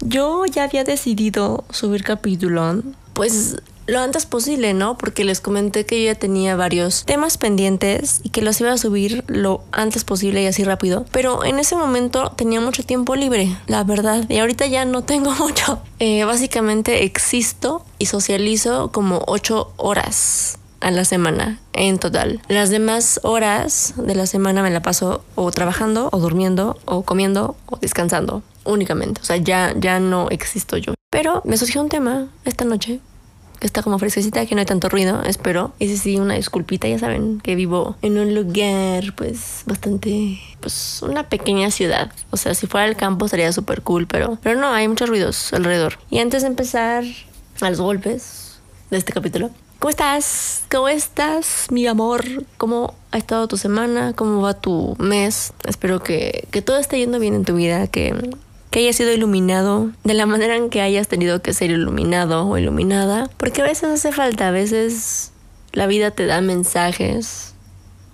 Yo 0.00 0.44
ya 0.46 0.64
había 0.64 0.84
decidido 0.84 1.64
subir 1.70 2.02
capítulo, 2.04 2.82
pues 3.14 3.56
lo 3.86 4.00
antes 4.00 4.26
posible, 4.26 4.72
¿no? 4.74 4.96
Porque 4.96 5.24
les 5.24 5.40
comenté 5.40 5.84
que 5.84 6.00
yo 6.00 6.12
ya 6.12 6.18
tenía 6.18 6.56
varios 6.56 7.04
temas 7.04 7.36
pendientes 7.38 8.20
y 8.22 8.30
que 8.30 8.42
los 8.42 8.60
iba 8.60 8.72
a 8.72 8.78
subir 8.78 9.24
lo 9.26 9.62
antes 9.72 10.04
posible 10.04 10.42
y 10.42 10.46
así 10.46 10.64
rápido. 10.64 11.04
Pero 11.12 11.44
en 11.44 11.58
ese 11.58 11.76
momento 11.76 12.32
tenía 12.36 12.60
mucho 12.60 12.82
tiempo 12.82 13.14
libre, 13.14 13.56
la 13.66 13.84
verdad. 13.84 14.24
Y 14.28 14.38
ahorita 14.38 14.66
ya 14.66 14.84
no 14.84 15.02
tengo 15.02 15.30
mucho. 15.38 15.80
Eh, 15.98 16.24
básicamente 16.24 17.04
existo 17.04 17.84
y 17.98 18.06
socializo 18.06 18.90
como 18.90 19.22
8 19.26 19.74
horas 19.76 20.58
a 20.84 20.90
la 20.90 21.04
semana 21.06 21.58
en 21.72 21.98
total. 21.98 22.42
Las 22.48 22.68
demás 22.68 23.18
horas 23.22 23.94
de 23.96 24.14
la 24.14 24.26
semana 24.26 24.62
me 24.62 24.70
la 24.70 24.82
paso 24.82 25.24
o 25.34 25.50
trabajando 25.50 26.10
o 26.12 26.18
durmiendo 26.18 26.78
o 26.84 27.02
comiendo 27.02 27.56
o 27.66 27.78
descansando 27.78 28.42
únicamente. 28.64 29.20
O 29.22 29.24
sea, 29.24 29.38
ya, 29.38 29.74
ya 29.76 29.98
no 29.98 30.28
existo 30.28 30.76
yo. 30.76 30.92
Pero 31.10 31.40
me 31.46 31.56
surgió 31.56 31.80
un 31.80 31.88
tema 31.88 32.28
esta 32.44 32.66
noche 32.66 33.00
que 33.60 33.66
está 33.66 33.82
como 33.82 33.98
fresquecita, 33.98 34.44
que 34.44 34.54
no 34.54 34.60
hay 34.60 34.66
tanto 34.66 34.90
ruido, 34.90 35.22
espero. 35.22 35.72
Sí, 35.78 35.96
sí, 35.96 36.16
una 36.18 36.34
disculpita, 36.34 36.86
ya 36.86 36.98
saben 36.98 37.40
que 37.40 37.54
vivo 37.54 37.96
en 38.02 38.18
un 38.18 38.34
lugar, 38.34 39.14
pues, 39.16 39.62
bastante, 39.64 40.38
pues, 40.60 41.00
una 41.02 41.30
pequeña 41.30 41.70
ciudad. 41.70 42.12
O 42.30 42.36
sea, 42.36 42.52
si 42.52 42.66
fuera 42.66 42.86
el 42.86 42.96
campo 42.96 43.26
sería 43.26 43.52
súper 43.52 43.80
cool, 43.80 44.06
pero, 44.06 44.36
pero 44.42 44.60
no, 44.60 44.68
hay 44.68 44.86
muchos 44.86 45.08
ruidos 45.08 45.54
alrededor. 45.54 45.98
Y 46.10 46.18
antes 46.18 46.42
de 46.42 46.48
empezar 46.48 47.04
a 47.62 47.70
los 47.70 47.80
golpes 47.80 48.58
de 48.90 48.98
este 48.98 49.14
capítulo, 49.14 49.50
¿Cómo 49.84 49.90
estás? 49.90 50.62
¿Cómo 50.70 50.88
estás, 50.88 51.66
mi 51.70 51.86
amor? 51.86 52.24
¿Cómo 52.56 52.94
ha 53.10 53.18
estado 53.18 53.46
tu 53.48 53.58
semana? 53.58 54.14
¿Cómo 54.14 54.40
va 54.40 54.54
tu 54.54 54.96
mes? 54.98 55.52
Espero 55.68 56.02
que, 56.02 56.48
que 56.50 56.62
todo 56.62 56.78
esté 56.78 56.98
yendo 56.98 57.18
bien 57.18 57.34
en 57.34 57.44
tu 57.44 57.54
vida, 57.54 57.86
que, 57.86 58.14
que 58.70 58.78
hayas 58.78 58.96
sido 58.96 59.12
iluminado 59.12 59.90
de 60.02 60.14
la 60.14 60.24
manera 60.24 60.56
en 60.56 60.70
que 60.70 60.80
hayas 60.80 61.06
tenido 61.08 61.42
que 61.42 61.52
ser 61.52 61.70
iluminado 61.70 62.48
o 62.48 62.56
iluminada. 62.56 63.28
Porque 63.36 63.60
a 63.60 63.64
veces 63.64 63.90
hace 63.90 64.10
falta, 64.10 64.48
a 64.48 64.52
veces 64.52 65.32
la 65.72 65.86
vida 65.86 66.12
te 66.12 66.24
da 66.24 66.40
mensajes 66.40 67.52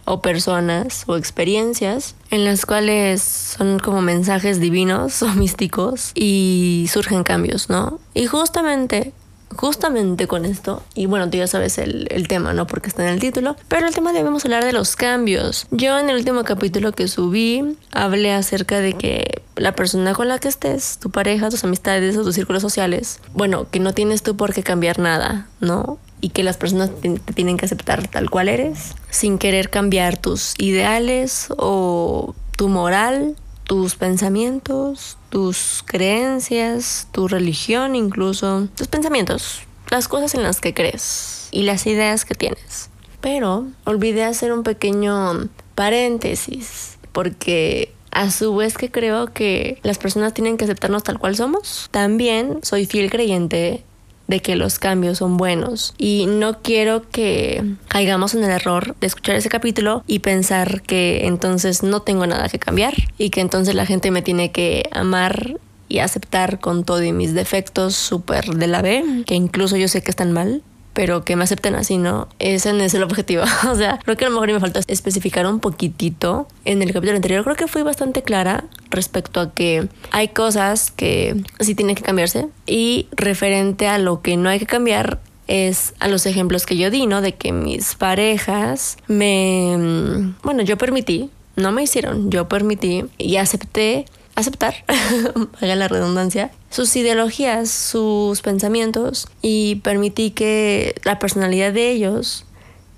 o 0.06 0.20
personas 0.20 1.04
o 1.06 1.16
experiencias 1.16 2.16
en 2.32 2.44
las 2.44 2.66
cuales 2.66 3.22
son 3.22 3.78
como 3.78 4.02
mensajes 4.02 4.58
divinos 4.58 5.22
o 5.22 5.28
místicos 5.34 6.10
y 6.16 6.88
surgen 6.90 7.22
cambios, 7.22 7.70
¿no? 7.70 8.00
Y 8.12 8.26
justamente 8.26 9.12
justamente 9.56 10.26
con 10.26 10.44
esto, 10.44 10.82
y 10.94 11.06
bueno, 11.06 11.28
tú 11.28 11.38
ya 11.38 11.46
sabes 11.46 11.78
el, 11.78 12.08
tema, 12.28 12.52
¿no? 12.52 12.66
Porque 12.66 12.88
está 12.88 13.02
en 13.02 13.14
el 13.14 13.20
título, 13.20 13.56
pero 13.68 13.86
el 13.86 13.94
tema 13.94 14.12
debemos 14.12 14.44
hablar 14.44 14.64
de 14.64 14.72
los 14.72 14.94
cambios. 14.94 15.66
Yo 15.70 15.98
en 15.98 16.10
el 16.10 16.16
último 16.16 16.44
capítulo 16.44 16.92
que 16.92 17.08
subí 17.08 17.76
hablé 17.92 18.32
acerca 18.32 18.80
de 18.80 18.92
que 18.92 19.42
la 19.56 19.74
persona 19.74 20.14
con 20.14 20.28
la 20.28 20.38
que 20.38 20.48
estés, 20.48 20.98
tu 20.98 21.10
pareja, 21.10 21.50
tus 21.50 21.64
amistades 21.64 22.16
o 22.16 22.22
tus 22.22 22.34
círculos 22.34 22.62
sociales, 22.62 23.20
bueno, 23.34 23.68
que 23.70 23.80
no 23.80 23.92
tienes 23.92 24.22
tú 24.22 24.36
por 24.36 24.54
qué 24.54 24.62
cambiar 24.62 24.98
nada, 24.98 25.48
¿no? 25.60 25.98
Y 26.20 26.28
que 26.30 26.44
las 26.44 26.56
personas 26.56 26.90
te 27.00 27.18
tienen 27.32 27.56
que 27.56 27.64
aceptar 27.64 28.06
tal 28.08 28.30
cual 28.30 28.48
eres, 28.48 28.94
sin 29.10 29.38
querer 29.38 29.70
cambiar 29.70 30.16
tus 30.16 30.54
ideales 30.58 31.48
o 31.56 32.34
tu 32.56 32.68
moral 32.68 33.34
tus 33.70 33.94
pensamientos, 33.94 35.16
tus 35.28 35.84
creencias, 35.86 37.06
tu 37.12 37.28
religión 37.28 37.94
incluso, 37.94 38.66
tus 38.74 38.88
pensamientos, 38.88 39.60
las 39.90 40.08
cosas 40.08 40.34
en 40.34 40.42
las 40.42 40.60
que 40.60 40.74
crees 40.74 41.46
y 41.52 41.62
las 41.62 41.86
ideas 41.86 42.24
que 42.24 42.34
tienes. 42.34 42.90
Pero 43.20 43.68
olvidé 43.84 44.24
hacer 44.24 44.52
un 44.52 44.64
pequeño 44.64 45.50
paréntesis 45.76 46.98
porque 47.12 47.94
a 48.10 48.32
su 48.32 48.56
vez 48.56 48.76
que 48.76 48.90
creo 48.90 49.32
que 49.32 49.78
las 49.84 49.98
personas 49.98 50.34
tienen 50.34 50.56
que 50.56 50.64
aceptarnos 50.64 51.04
tal 51.04 51.20
cual 51.20 51.36
somos. 51.36 51.86
También 51.92 52.58
soy 52.64 52.86
fiel 52.86 53.08
creyente 53.08 53.84
de 54.30 54.40
que 54.40 54.56
los 54.56 54.78
cambios 54.78 55.18
son 55.18 55.36
buenos. 55.36 55.92
Y 55.98 56.26
no 56.26 56.62
quiero 56.62 57.02
que 57.10 57.64
caigamos 57.88 58.34
en 58.34 58.44
el 58.44 58.50
error 58.50 58.94
de 59.00 59.06
escuchar 59.06 59.34
ese 59.34 59.48
capítulo 59.48 60.04
y 60.06 60.20
pensar 60.20 60.82
que 60.82 61.26
entonces 61.26 61.82
no 61.82 62.00
tengo 62.00 62.26
nada 62.26 62.48
que 62.48 62.58
cambiar 62.58 62.94
y 63.18 63.30
que 63.30 63.40
entonces 63.40 63.74
la 63.74 63.86
gente 63.86 64.10
me 64.10 64.22
tiene 64.22 64.52
que 64.52 64.88
amar 64.92 65.56
y 65.88 65.98
aceptar 65.98 66.60
con 66.60 66.84
todo 66.84 67.02
y 67.02 67.12
mis 67.12 67.34
defectos 67.34 67.96
súper 67.96 68.54
de 68.54 68.68
la 68.68 68.80
B, 68.80 69.24
que 69.26 69.34
incluso 69.34 69.76
yo 69.76 69.88
sé 69.88 70.02
que 70.02 70.10
están 70.10 70.30
mal 70.30 70.62
pero 70.92 71.24
que 71.24 71.36
me 71.36 71.44
acepten 71.44 71.74
así, 71.74 71.98
¿no? 71.98 72.28
Ese 72.38 72.72
no 72.72 72.82
es 72.82 72.94
el 72.94 73.02
objetivo. 73.02 73.44
o 73.70 73.74
sea, 73.74 73.98
creo 74.04 74.16
que 74.16 74.24
a 74.24 74.28
lo 74.28 74.34
mejor 74.34 74.52
me 74.52 74.60
falta 74.60 74.80
especificar 74.86 75.46
un 75.46 75.60
poquitito. 75.60 76.48
En 76.64 76.82
el 76.82 76.92
capítulo 76.92 77.16
anterior 77.16 77.44
creo 77.44 77.56
que 77.56 77.68
fui 77.68 77.82
bastante 77.82 78.22
clara 78.22 78.64
respecto 78.90 79.40
a 79.40 79.52
que 79.54 79.88
hay 80.10 80.28
cosas 80.28 80.90
que 80.90 81.42
sí 81.60 81.74
tienen 81.74 81.96
que 81.96 82.02
cambiarse 82.02 82.48
y 82.66 83.06
referente 83.12 83.86
a 83.86 83.98
lo 83.98 84.22
que 84.22 84.36
no 84.36 84.48
hay 84.48 84.58
que 84.58 84.66
cambiar 84.66 85.20
es 85.46 85.94
a 85.98 86.06
los 86.06 86.26
ejemplos 86.26 86.64
que 86.64 86.76
yo 86.76 86.90
di, 86.90 87.06
¿no? 87.06 87.20
De 87.20 87.34
que 87.34 87.50
mis 87.52 87.96
parejas 87.96 88.96
me... 89.08 90.32
Bueno, 90.44 90.62
yo 90.62 90.78
permití, 90.78 91.28
no 91.56 91.72
me 91.72 91.82
hicieron, 91.82 92.30
yo 92.30 92.48
permití 92.48 93.04
y 93.18 93.36
acepté 93.36 94.06
aceptar, 94.34 94.74
haga 95.60 95.76
la 95.76 95.88
redundancia, 95.88 96.50
sus 96.70 96.94
ideologías, 96.96 97.70
sus 97.70 98.42
pensamientos 98.42 99.28
y 99.42 99.76
permití 99.76 100.30
que 100.30 100.94
la 101.04 101.18
personalidad 101.18 101.72
de 101.72 101.90
ellos 101.90 102.44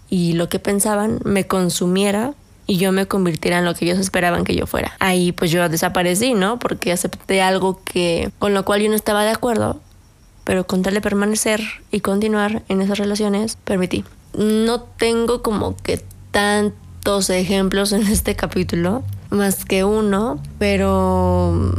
y 0.08 0.34
lo 0.34 0.48
que 0.48 0.58
pensaban 0.58 1.20
me 1.24 1.46
consumiera 1.46 2.34
y 2.66 2.76
yo 2.76 2.92
me 2.92 3.06
convirtiera 3.06 3.58
en 3.58 3.64
lo 3.64 3.74
que 3.74 3.86
ellos 3.86 3.98
esperaban 3.98 4.44
que 4.44 4.54
yo 4.54 4.66
fuera. 4.66 4.92
Ahí 4.98 5.32
pues 5.32 5.50
yo 5.50 5.68
desaparecí, 5.68 6.34
¿no? 6.34 6.58
Porque 6.58 6.92
acepté 6.92 7.42
algo 7.42 7.80
que 7.84 8.30
con 8.38 8.54
lo 8.54 8.64
cual 8.64 8.82
yo 8.82 8.88
no 8.88 8.94
estaba 8.94 9.24
de 9.24 9.30
acuerdo, 9.30 9.80
pero 10.44 10.66
con 10.66 10.82
tal 10.82 10.94
de 10.94 11.00
permanecer 11.00 11.60
y 11.90 12.00
continuar 12.00 12.62
en 12.68 12.82
esas 12.82 12.98
relaciones, 12.98 13.56
permití. 13.64 14.04
No 14.36 14.80
tengo 14.80 15.42
como 15.42 15.76
que 15.76 16.02
tantos 16.30 17.30
ejemplos 17.30 17.92
en 17.92 18.06
este 18.06 18.36
capítulo, 18.36 19.02
más 19.32 19.64
que 19.64 19.84
uno, 19.84 20.40
pero 20.58 21.74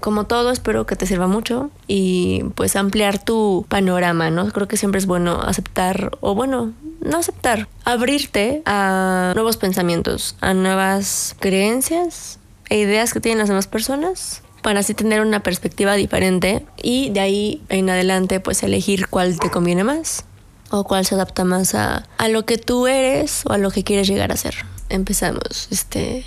como 0.00 0.24
todo 0.24 0.50
espero 0.50 0.84
que 0.84 0.96
te 0.96 1.06
sirva 1.06 1.26
mucho 1.26 1.70
y 1.88 2.44
pues 2.56 2.76
ampliar 2.76 3.18
tu 3.24 3.64
panorama, 3.70 4.30
¿no? 4.30 4.50
Creo 4.52 4.68
que 4.68 4.76
siempre 4.76 4.98
es 4.98 5.06
bueno 5.06 5.40
aceptar 5.40 6.18
o 6.20 6.34
bueno, 6.34 6.74
no 7.00 7.16
aceptar, 7.16 7.68
abrirte 7.84 8.62
a 8.66 9.32
nuevos 9.34 9.56
pensamientos, 9.56 10.36
a 10.42 10.52
nuevas 10.52 11.34
creencias 11.40 12.38
e 12.68 12.78
ideas 12.78 13.14
que 13.14 13.20
tienen 13.20 13.38
las 13.38 13.48
demás 13.48 13.66
personas 13.66 14.42
para 14.62 14.80
así 14.80 14.92
tener 14.92 15.22
una 15.22 15.40
perspectiva 15.40 15.94
diferente 15.94 16.66
y 16.82 17.10
de 17.10 17.20
ahí 17.20 17.62
en 17.70 17.88
adelante 17.88 18.40
pues 18.40 18.62
elegir 18.62 19.08
cuál 19.08 19.38
te 19.38 19.50
conviene 19.50 19.84
más 19.84 20.24
o 20.70 20.84
cuál 20.84 21.06
se 21.06 21.14
adapta 21.14 21.44
más 21.44 21.74
a, 21.74 22.06
a 22.18 22.28
lo 22.28 22.44
que 22.44 22.58
tú 22.58 22.86
eres 22.86 23.44
o 23.46 23.52
a 23.52 23.58
lo 23.58 23.70
que 23.70 23.84
quieres 23.84 24.06
llegar 24.06 24.32
a 24.32 24.36
ser. 24.36 24.73
Empezamos 24.94 25.66
este 25.72 26.24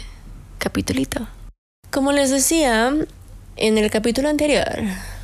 capitulito. 0.57 1.25
Como 1.89 2.11
les 2.11 2.31
decía 2.31 2.93
en 3.55 3.77
el 3.77 3.89
capítulo 3.89 4.27
anterior, 4.27 4.67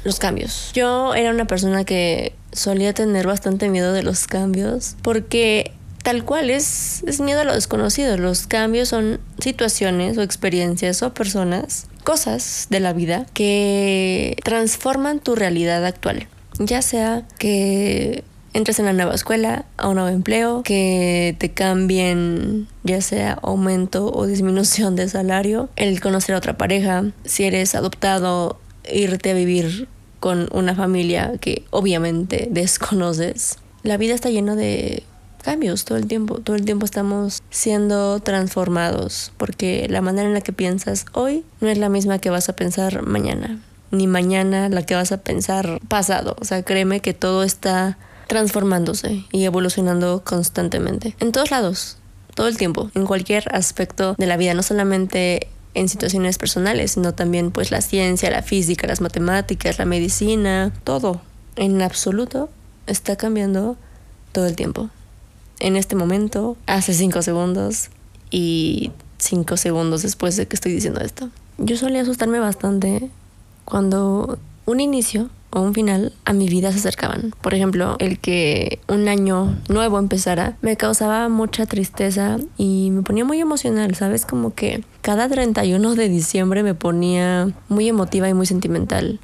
los 0.05 0.17
cambios. 0.17 0.71
Yo 0.73 1.13
era 1.13 1.29
una 1.29 1.43
persona 1.45 1.83
que 1.83 2.33
solía 2.53 2.93
tener 2.93 3.27
bastante 3.27 3.67
miedo 3.67 3.91
de 3.91 4.01
los 4.01 4.27
cambios 4.27 4.95
porque 5.01 5.73
tal 6.03 6.23
cual 6.23 6.51
es, 6.51 7.03
es 7.05 7.19
miedo 7.19 7.41
a 7.41 7.43
lo 7.43 7.53
desconocido. 7.53 8.17
Los 8.17 8.47
cambios 8.47 8.87
son 8.87 9.19
situaciones 9.39 10.17
o 10.17 10.21
experiencias 10.21 11.03
o 11.03 11.13
personas, 11.13 11.87
cosas 12.05 12.67
de 12.69 12.79
la 12.79 12.93
vida 12.93 13.25
que 13.33 14.37
transforman 14.45 15.19
tu 15.19 15.35
realidad 15.35 15.85
actual. 15.85 16.29
Ya 16.59 16.81
sea 16.81 17.27
que 17.39 18.23
entres 18.53 18.79
en 18.79 18.85
una 18.85 18.93
nueva 18.93 19.15
escuela, 19.15 19.65
a 19.77 19.89
un 19.89 19.95
nuevo 19.95 20.09
empleo, 20.09 20.63
que 20.63 21.35
te 21.39 21.51
cambien 21.51 22.67
ya 22.83 23.01
sea 23.01 23.33
aumento 23.41 24.11
o 24.13 24.25
disminución 24.25 24.95
de 24.95 25.09
salario, 25.09 25.69
el 25.75 26.01
conocer 26.01 26.35
a 26.35 26.37
otra 26.37 26.57
pareja, 26.57 27.05
si 27.25 27.43
eres 27.43 27.75
adoptado, 27.75 28.59
irte 28.91 29.31
a 29.31 29.33
vivir 29.33 29.87
con 30.19 30.47
una 30.51 30.75
familia 30.75 31.33
que 31.39 31.65
obviamente 31.69 32.47
desconoces. 32.51 33.57
La 33.83 33.97
vida 33.97 34.13
está 34.13 34.29
llena 34.29 34.55
de 34.55 35.03
cambios 35.41 35.83
todo 35.83 35.97
el 35.97 36.07
tiempo, 36.07 36.39
todo 36.39 36.55
el 36.55 36.63
tiempo 36.63 36.85
estamos 36.85 37.43
siendo 37.49 38.21
transformados 38.21 39.33
porque 39.35 39.87
la 39.89 39.99
manera 39.99 40.29
en 40.29 40.33
la 40.33 40.39
que 40.39 40.53
piensas 40.53 41.05
hoy 41.11 41.43
no 41.59 41.67
es 41.67 41.77
la 41.77 41.89
misma 41.89 42.19
que 42.19 42.29
vas 42.29 42.47
a 42.47 42.55
pensar 42.55 43.01
mañana 43.01 43.59
ni 43.93 44.07
mañana 44.07 44.69
la 44.69 44.83
que 44.83 44.95
vas 44.95 45.11
a 45.11 45.21
pensar 45.21 45.79
pasado. 45.87 46.35
O 46.41 46.45
sea, 46.45 46.63
créeme 46.63 46.99
que 46.99 47.13
todo 47.13 47.43
está 47.43 47.97
transformándose 48.27 49.25
y 49.31 49.43
evolucionando 49.43 50.23
constantemente. 50.23 51.15
En 51.19 51.31
todos 51.31 51.51
lados, 51.51 51.97
todo 52.35 52.47
el 52.47 52.57
tiempo, 52.57 52.89
en 52.95 53.05
cualquier 53.05 53.53
aspecto 53.55 54.15
de 54.17 54.25
la 54.27 54.37
vida, 54.37 54.53
no 54.53 54.63
solamente 54.63 55.47
en 55.75 55.89
situaciones 55.89 56.37
personales, 56.37 56.91
sino 56.91 57.13
también 57.13 57.51
pues 57.51 57.71
la 57.71 57.81
ciencia, 57.81 58.29
la 58.29 58.43
física, 58.43 58.87
las 58.87 59.01
matemáticas, 59.01 59.79
la 59.79 59.85
medicina, 59.85 60.73
todo, 60.83 61.21
en 61.55 61.81
absoluto, 61.81 62.49
está 62.87 63.15
cambiando 63.15 63.77
todo 64.31 64.45
el 64.45 64.55
tiempo. 64.55 64.89
En 65.59 65.75
este 65.75 65.95
momento, 65.95 66.57
hace 66.67 66.93
cinco 66.93 67.21
segundos 67.21 67.89
y 68.29 68.91
cinco 69.17 69.57
segundos 69.57 70.01
después 70.01 70.35
de 70.35 70.47
que 70.47 70.55
estoy 70.55 70.73
diciendo 70.73 71.01
esto. 71.01 71.29
Yo 71.57 71.77
solía 71.77 72.01
asustarme 72.01 72.39
bastante 72.39 73.09
cuando 73.63 74.39
un 74.65 74.79
inicio 74.79 75.29
o 75.53 75.61
un 75.61 75.73
final 75.73 76.11
a 76.25 76.33
mi 76.33 76.49
vida 76.49 76.71
se 76.71 76.79
acercaban. 76.79 77.33
Por 77.41 77.53
ejemplo, 77.53 77.95
el 77.99 78.19
que 78.19 78.79
un 78.87 79.07
año 79.07 79.55
nuevo 79.69 79.99
empezara 79.99 80.57
me 80.61 80.77
causaba 80.77 81.29
mucha 81.29 81.65
tristeza 81.65 82.37
y 82.57 82.89
me 82.91 83.03
ponía 83.03 83.23
muy 83.23 83.39
emocional, 83.39 83.95
¿sabes? 83.95 84.25
Como 84.25 84.53
que 84.53 84.83
cada 85.01 85.29
31 85.29 85.95
de 85.95 86.09
diciembre 86.09 86.63
me 86.63 86.73
ponía 86.73 87.49
muy 87.69 87.87
emotiva 87.87 88.27
y 88.27 88.33
muy 88.33 88.45
sentimental 88.45 89.19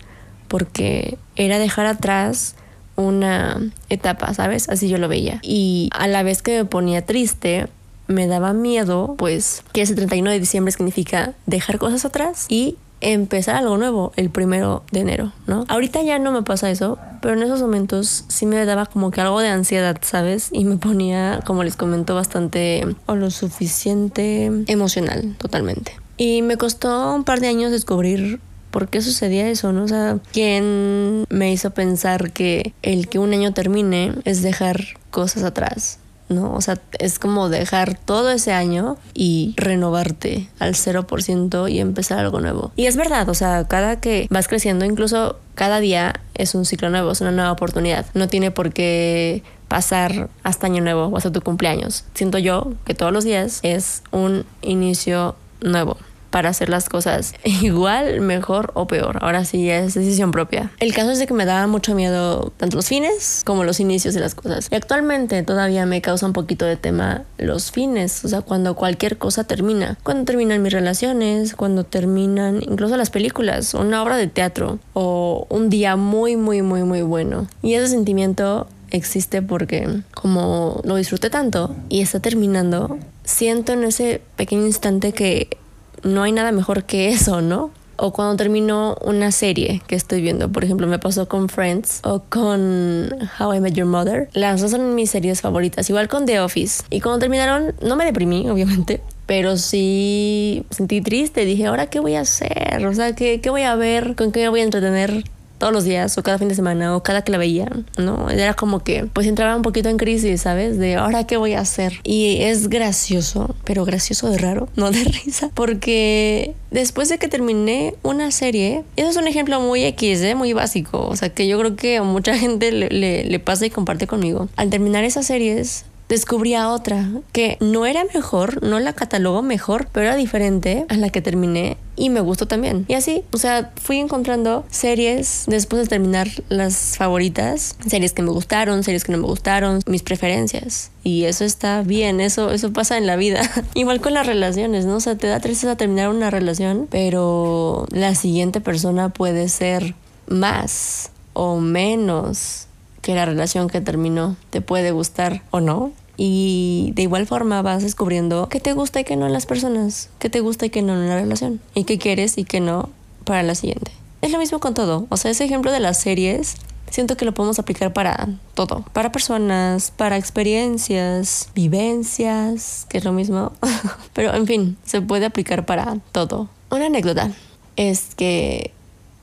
porque 0.48 1.18
era 1.36 1.58
dejar 1.58 1.86
atrás 1.86 2.56
una 2.96 3.62
etapa, 3.90 4.34
¿sabes? 4.34 4.70
Así 4.70 4.90
yo 4.90 4.98
lo 4.98 5.08
veía. 5.08 5.40
Y 5.42 5.90
a 5.94 6.08
la 6.08 6.22
vez 6.22 6.42
que 6.42 6.58
me 6.58 6.66
ponía 6.66 7.06
triste, 7.06 7.68
me 8.08 8.28
daba 8.28 8.54
miedo, 8.54 9.16
pues, 9.18 9.64
que 9.72 9.84
ese 9.84 9.96
31 9.96 10.32
de 10.32 10.40
diciembre 10.40 10.72
significa 10.72 11.34
dejar 11.46 11.78
cosas 11.78 12.04
atrás 12.06 12.46
y 12.50 12.76
empezar 13.02 13.56
algo 13.56 13.78
nuevo 13.78 14.12
el 14.16 14.30
primero 14.30 14.84
de 14.92 15.02
enero, 15.02 15.32
¿no? 15.48 15.66
Ahorita 15.68 16.02
ya 16.02 16.20
no 16.20 16.32
me 16.32 16.44
pasa 16.44 16.70
eso, 16.70 16.98
pero 17.22 17.36
en 17.36 17.44
esos 17.44 17.62
momentos 17.62 18.26
sí 18.28 18.46
me 18.46 18.64
daba 18.66 18.86
como 18.86 19.12
que 19.12 19.22
algo 19.22 19.40
de 19.40 19.50
ansiedad, 19.50 19.98
¿sabes? 20.02 20.50
Y 20.52 20.66
me 20.66 20.78
ponía, 20.78 21.40
como 21.46 21.64
les 21.64 21.76
comento, 21.76 22.16
bastante 22.16 22.86
o 23.06 23.16
lo 23.16 23.32
suficiente 23.32 24.52
emocional, 24.68 25.36
totalmente. 25.38 25.94
Y 26.18 26.42
me 26.42 26.58
costó 26.58 27.16
un 27.16 27.24
par 27.24 27.40
de 27.40 27.48
años 27.48 27.72
descubrir 27.72 28.40
por 28.72 28.90
qué 28.90 29.02
sucedía 29.02 29.50
eso, 29.50 29.72
¿no? 29.72 29.84
O 29.84 29.88
sea, 29.88 30.20
¿quién 30.32 31.26
me 31.30 31.52
hizo 31.52 31.72
pensar 31.72 32.32
que 32.32 32.74
el 32.82 33.08
que 33.08 33.20
un 33.20 33.34
año 33.34 33.54
termine 33.54 34.14
es 34.26 34.42
dejar 34.42 34.86
cosas 35.12 35.44
atrás? 35.44 36.00
¿No? 36.30 36.54
O 36.54 36.62
sea, 36.62 36.80
es 37.00 37.20
como 37.20 37.50
dejar 37.50 37.98
todo 37.98 38.30
ese 38.32 38.54
año 38.54 38.98
y 39.14 39.54
renovarte 39.58 40.50
al 40.60 40.76
0% 40.76 41.72
y 41.72 41.80
empezar 41.80 42.20
algo 42.20 42.40
nuevo. 42.40 42.72
Y 42.76 42.86
es 42.86 42.96
verdad, 42.96 43.28
o 43.30 43.34
sea, 43.34 43.68
cada 43.68 44.00
que 44.00 44.28
vas 44.30 44.48
creciendo, 44.48 44.86
incluso 44.86 45.38
cada 45.56 45.80
día 45.80 46.22
es 46.36 46.56
un 46.56 46.66
ciclo 46.66 46.90
nuevo, 46.90 47.12
es 47.12 47.22
una 47.22 47.32
nueva 47.32 47.52
oportunidad. 47.52 48.06
No 48.14 48.28
tiene 48.28 48.52
por 48.52 48.72
qué 48.72 49.44
pasar 49.68 50.30
hasta 50.44 50.68
año 50.68 50.82
nuevo 50.82 51.08
o 51.08 51.18
hasta 51.18 51.32
tu 51.32 51.42
cumpleaños. 51.42 52.06
Siento 52.14 52.38
yo 52.38 52.74
que 52.86 52.94
todos 52.94 53.12
los 53.12 53.24
días 53.24 53.60
es 53.64 54.04
un 54.12 54.46
inicio 54.62 55.36
nuevo 55.62 55.98
para 56.30 56.50
hacer 56.50 56.70
las 56.70 56.90
cosas 56.90 57.34
igual, 57.44 58.22
mejor 58.22 58.72
o 58.76 58.88
peor. 58.88 59.18
Ahora 59.22 59.46
sí 59.46 59.70
es 59.70 59.94
decisión 59.94 60.32
propia. 60.32 60.72
El 60.80 60.94
caso 60.94 61.12
es 61.12 61.20
de 61.20 61.28
que 61.28 61.34
me 61.34 61.46
daba 61.46 61.68
mucho 61.68 61.96
miedo 61.96 62.52
tanto 62.58 62.78
los 62.78 62.88
fines 62.88 63.42
como 63.46 63.64
los 63.64 63.80
inicios 63.80 64.14
de 64.14 64.20
las 64.20 64.36
cosas. 64.36 64.68
Y 64.72 64.76
actualmente 64.76 65.44
todavía 65.44 65.86
me 65.86 66.02
causa 66.02 66.26
un 66.26 66.34
poquito 66.34 66.66
de 66.66 66.78
tema 66.78 67.24
los 67.38 67.72
fines, 67.72 68.24
o 68.26 68.28
sea, 68.28 68.42
cuando 68.42 68.76
cualquier 68.76 69.18
cosa 69.18 69.44
termina. 69.44 69.98
Cuando 70.04 70.26
terminan 70.26 70.62
mis 70.62 70.74
relaciones, 70.74 71.56
cuando 71.56 71.84
terminan 71.84 72.62
incluso 72.62 72.98
las 72.98 73.10
películas, 73.10 73.74
una 73.74 74.04
obra 74.04 74.18
de 74.18 74.28
teatro 74.28 74.80
o 74.94 75.48
un 75.50 75.70
día 75.70 75.96
muy, 75.96 76.36
muy, 76.36 76.62
muy, 76.62 76.84
muy 76.84 77.02
bueno. 77.02 77.48
Y 77.62 77.74
ese 77.74 77.88
sentimiento 77.88 78.68
existe 78.92 79.42
porque 79.42 80.02
como 80.14 80.82
lo 80.84 80.96
disfruté 80.96 81.30
tanto 81.30 81.76
y 81.90 82.02
está 82.02 82.20
terminando, 82.20 82.98
siento 83.24 83.74
en 83.74 83.84
ese 83.84 84.22
pequeño 84.36 84.66
instante 84.66 85.14
que 85.14 85.58
no 86.04 86.24
hay 86.24 86.32
nada 86.32 86.52
mejor 86.52 86.84
que 86.84 87.10
eso, 87.10 87.42
¿no? 87.42 87.72
O 88.02 88.14
cuando 88.14 88.38
termino 88.38 88.98
una 89.02 89.32
serie 89.32 89.82
que 89.88 89.96
estoy 89.96 90.22
viendo, 90.22 90.50
por 90.50 90.64
ejemplo, 90.64 90.88
me 90.88 91.00
pasó 91.00 91.28
con 91.28 91.50
Friends 91.50 92.00
o 92.04 92.24
con 92.30 93.10
How 93.40 93.56
I 93.56 93.60
Met 93.60 93.74
Your 93.74 93.88
Mother. 93.88 94.30
Las 94.34 94.62
dos 94.62 94.72
son 94.72 94.96
mis 94.96 95.12
series 95.12 95.42
favoritas, 95.42 95.90
igual 95.90 96.08
con 96.08 96.26
The 96.26 96.40
Office. 96.40 96.84
Y 96.90 97.02
cuando 97.02 97.20
terminaron, 97.20 97.76
no 97.82 97.98
me 97.98 98.06
deprimí, 98.06 98.50
obviamente, 98.50 99.02
pero 99.26 99.58
sí 99.58 100.64
sentí 100.70 101.02
triste. 101.02 101.44
Dije, 101.44 101.66
¿ahora 101.66 101.88
qué 101.88 102.00
voy 102.00 102.16
a 102.16 102.22
hacer? 102.22 102.86
O 102.88 102.94
sea, 102.94 103.14
¿qué, 103.16 103.42
qué 103.42 103.50
voy 103.50 103.64
a 103.64 103.76
ver? 103.76 104.16
¿Con 104.16 104.32
qué 104.32 104.42
me 104.42 104.50
voy 104.50 104.62
a 104.62 104.64
entretener? 104.64 105.26
Todos 105.60 105.72
los 105.72 105.84
días 105.84 106.18
o 106.18 106.24
cada 106.24 106.40
fin 106.40 106.48
de 106.48 106.56
semana 106.56 106.96
o 106.96 107.04
cada 107.04 107.24
que 107.24 107.32
la 107.32 107.38
veía, 107.38 107.70
¿no? 107.98 108.30
Era 108.30 108.56
como 108.56 108.80
que 108.80 109.06
pues 109.06 109.28
entraba 109.28 109.56
un 109.56 109.62
poquito 109.62 109.90
en 109.90 109.98
crisis, 109.98 110.42
¿sabes? 110.42 110.80
De 110.80 110.96
ahora 110.96 111.28
qué 111.28 111.38
voy 111.38 111.54
a 111.54 111.60
hacer. 111.60 111.94
Y 112.04 112.42
es 112.42 112.70
gracioso, 112.70 113.56
pero 113.66 113.86
gracioso 113.86 114.30
de 114.30 114.38
raro, 114.38 114.70
no 114.76 114.90
de 114.92 115.04
risa, 115.04 115.52
porque 115.54 116.56
después 116.72 117.10
de 117.10 117.20
que 117.20 117.28
terminé 117.28 117.94
una 118.02 118.32
serie, 118.32 118.84
eso 118.96 119.10
es 119.10 119.18
un 119.18 119.28
ejemplo 119.28 119.60
muy 119.60 119.84
X, 119.84 120.22
¿eh? 120.22 120.36
muy 120.36 120.54
básico, 120.54 121.08
o 121.08 121.16
sea 121.16 121.30
que 121.30 121.48
yo 121.48 121.60
creo 121.60 121.76
que 121.76 121.98
a 121.98 122.04
mucha 122.04 122.38
gente 122.38 122.72
le, 122.72 122.90
le, 122.90 123.26
le 123.26 123.40
pasa 123.40 123.66
y 123.66 123.70
comparte 123.70 124.08
conmigo. 124.08 124.48
Al 124.56 124.70
terminar 124.70 125.04
esas 125.04 125.28
series, 125.28 125.86
descubrí 126.10 126.56
otra 126.56 127.08
que 127.32 127.58
no 127.62 127.86
era 127.86 128.04
mejor, 128.14 128.64
no 128.64 128.80
la 128.80 128.94
catalogo 128.94 129.42
mejor, 129.42 129.88
pero 129.92 130.08
era 130.08 130.16
diferente 130.16 130.86
a 130.90 130.98
la 130.98 131.10
que 131.10 131.22
terminé 131.22 131.78
y 131.96 132.10
me 132.10 132.20
gustó 132.20 132.48
también. 132.48 132.86
Y 132.88 132.96
así, 132.96 133.24
o 133.32 133.38
sea, 133.38 133.72
fui 133.82 133.98
encontrando 133.98 134.66
series 134.72 135.44
después 135.48 135.84
de 135.84 135.88
terminar 135.88 136.28
las 136.50 136.98
favoritas, 136.98 137.76
series 137.86 138.14
que 138.14 138.24
me 138.24 138.32
gustaron, 138.32 138.84
series 138.84 139.04
que 139.04 139.12
no 139.12 139.20
me 139.20 139.28
gustaron, 139.28 139.82
mis 139.86 140.02
preferencias. 140.02 140.92
Y 141.04 141.26
eso 141.26 141.46
está 141.46 141.84
bien, 141.84 142.22
eso, 142.22 142.52
eso 142.52 142.74
pasa 142.74 142.98
en 142.98 143.06
la 143.06 143.16
vida. 143.16 143.42
Igual 143.76 144.02
con 144.02 144.14
las 144.14 144.26
relaciones, 144.26 144.86
¿no? 144.86 144.96
O 144.96 145.00
sea, 145.00 145.16
te 145.16 145.28
da 145.28 145.40
tristeza 145.40 145.76
terminar 145.76 146.10
una 146.10 146.32
relación, 146.32 146.88
pero 146.90 147.86
la 147.92 148.16
siguiente 148.16 148.62
persona 148.62 149.10
puede 149.10 149.48
ser 149.50 149.94
más 150.28 151.12
o 151.34 151.60
menos 151.60 152.69
que 153.10 153.16
la 153.16 153.26
relación 153.26 153.70
que 153.70 153.82
terminó 153.82 154.36
te 154.52 154.62
puede 154.62 154.92
gustar 154.92 155.42
o 155.50 155.62
no. 155.62 155.92
Y 156.16 156.92
de 156.94 157.02
igual 157.02 157.26
forma 157.26 157.64
vas 157.64 157.82
descubriendo 157.82 158.48
qué 158.50 158.60
te 158.60 158.74
gusta 158.74 159.00
y 159.00 159.04
qué 159.04 159.16
no 159.16 159.26
en 159.26 159.34
las 159.34 159.48
personas, 159.48 160.12
qué 160.20 160.30
te 160.30 160.42
gusta 160.42 160.68
y 160.68 160.70
qué 160.70 160.84
no 160.84 160.94
en 160.94 161.10
la 161.10 161.16
relación, 161.16 161.60
y 161.74 161.86
qué 161.86 161.98
quieres 161.98 162.38
y 162.38 162.44
qué 162.44 162.60
no 162.60 162.92
para 163.24 163.42
la 163.42 163.56
siguiente. 163.56 163.92
Es 164.22 164.32
lo 164.32 164.38
mismo 164.38 164.60
con 164.60 164.76
todo. 164.76 165.08
O 165.10 165.18
sea, 165.18 165.32
ese 165.32 165.44
ejemplo 165.44 165.72
de 165.72 165.80
las 165.80 166.00
series, 166.00 166.58
siento 166.92 167.18
que 167.18 167.26
lo 167.26 167.34
podemos 167.34 167.58
aplicar 167.58 167.94
para 167.94 168.28
todo. 168.54 168.86
Para 168.94 169.12
personas, 169.12 169.90
para 169.90 170.16
experiencias, 170.16 171.50
vivencias, 171.56 172.86
que 172.90 173.00
es 173.00 173.06
lo 173.06 173.12
mismo. 173.12 173.54
Pero 174.14 174.36
en 174.36 174.46
fin, 174.46 174.78
se 174.86 175.02
puede 175.02 175.26
aplicar 175.26 175.66
para 175.66 175.98
todo. 176.12 176.48
Una 176.70 176.86
anécdota 176.86 177.32
es 177.76 178.14
que 178.14 178.72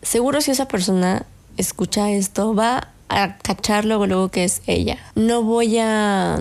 seguro 0.03 0.41
si 0.41 0.51
esa 0.51 0.67
persona 0.67 1.25
escucha 1.57 2.11
esto, 2.11 2.53
va 2.53 2.89
a 3.09 3.39
cachar 3.39 3.85
luego, 3.85 4.07
luego 4.07 4.29
que 4.31 4.45
es 4.45 4.63
ella. 4.67 4.99
No 5.15 5.43
voy 5.43 5.79
a 5.79 6.39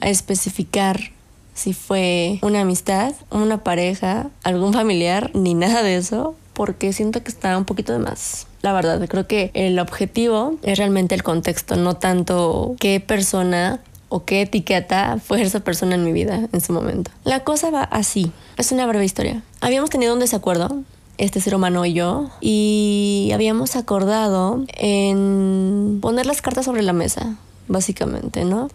a 0.00 0.08
especificar 0.08 1.12
si 1.54 1.72
fue 1.74 2.38
una 2.42 2.62
amistad, 2.62 3.14
una 3.30 3.62
pareja, 3.62 4.30
algún 4.42 4.72
familiar, 4.72 5.30
ni 5.34 5.54
nada 5.54 5.82
de 5.82 5.96
eso, 5.96 6.34
porque 6.54 6.92
siento 6.92 7.22
que 7.22 7.30
está 7.30 7.56
un 7.56 7.64
poquito 7.64 7.92
de 7.92 7.98
más. 7.98 8.46
La 8.62 8.72
verdad, 8.72 9.06
creo 9.08 9.26
que 9.26 9.50
el 9.54 9.78
objetivo 9.78 10.56
es 10.62 10.78
realmente 10.78 11.14
el 11.14 11.22
contexto, 11.22 11.76
no 11.76 11.94
tanto 11.94 12.76
qué 12.78 13.00
persona 13.00 13.80
o 14.08 14.24
qué 14.24 14.42
etiqueta 14.42 15.18
fue 15.22 15.42
esa 15.42 15.60
persona 15.60 15.94
en 15.94 16.04
mi 16.04 16.12
vida 16.12 16.48
en 16.52 16.60
su 16.60 16.72
momento. 16.72 17.10
La 17.24 17.44
cosa 17.44 17.70
va 17.70 17.82
así. 17.82 18.32
Es 18.56 18.72
una 18.72 18.86
breve 18.86 19.04
historia. 19.04 19.42
Habíamos 19.60 19.90
tenido 19.90 20.14
un 20.14 20.20
desacuerdo, 20.20 20.82
este 21.20 21.40
ser 21.40 21.54
humano 21.54 21.86
y 21.86 21.92
yo, 21.92 22.30
y 22.40 23.30
habíamos 23.32 23.76
acordado 23.76 24.64
en 24.76 25.98
poner 26.00 26.26
las 26.26 26.42
cartas 26.42 26.64
sobre 26.64 26.82
la 26.82 26.92
mesa, 26.92 27.36
básicamente, 27.68 28.44
¿no? 28.44 28.68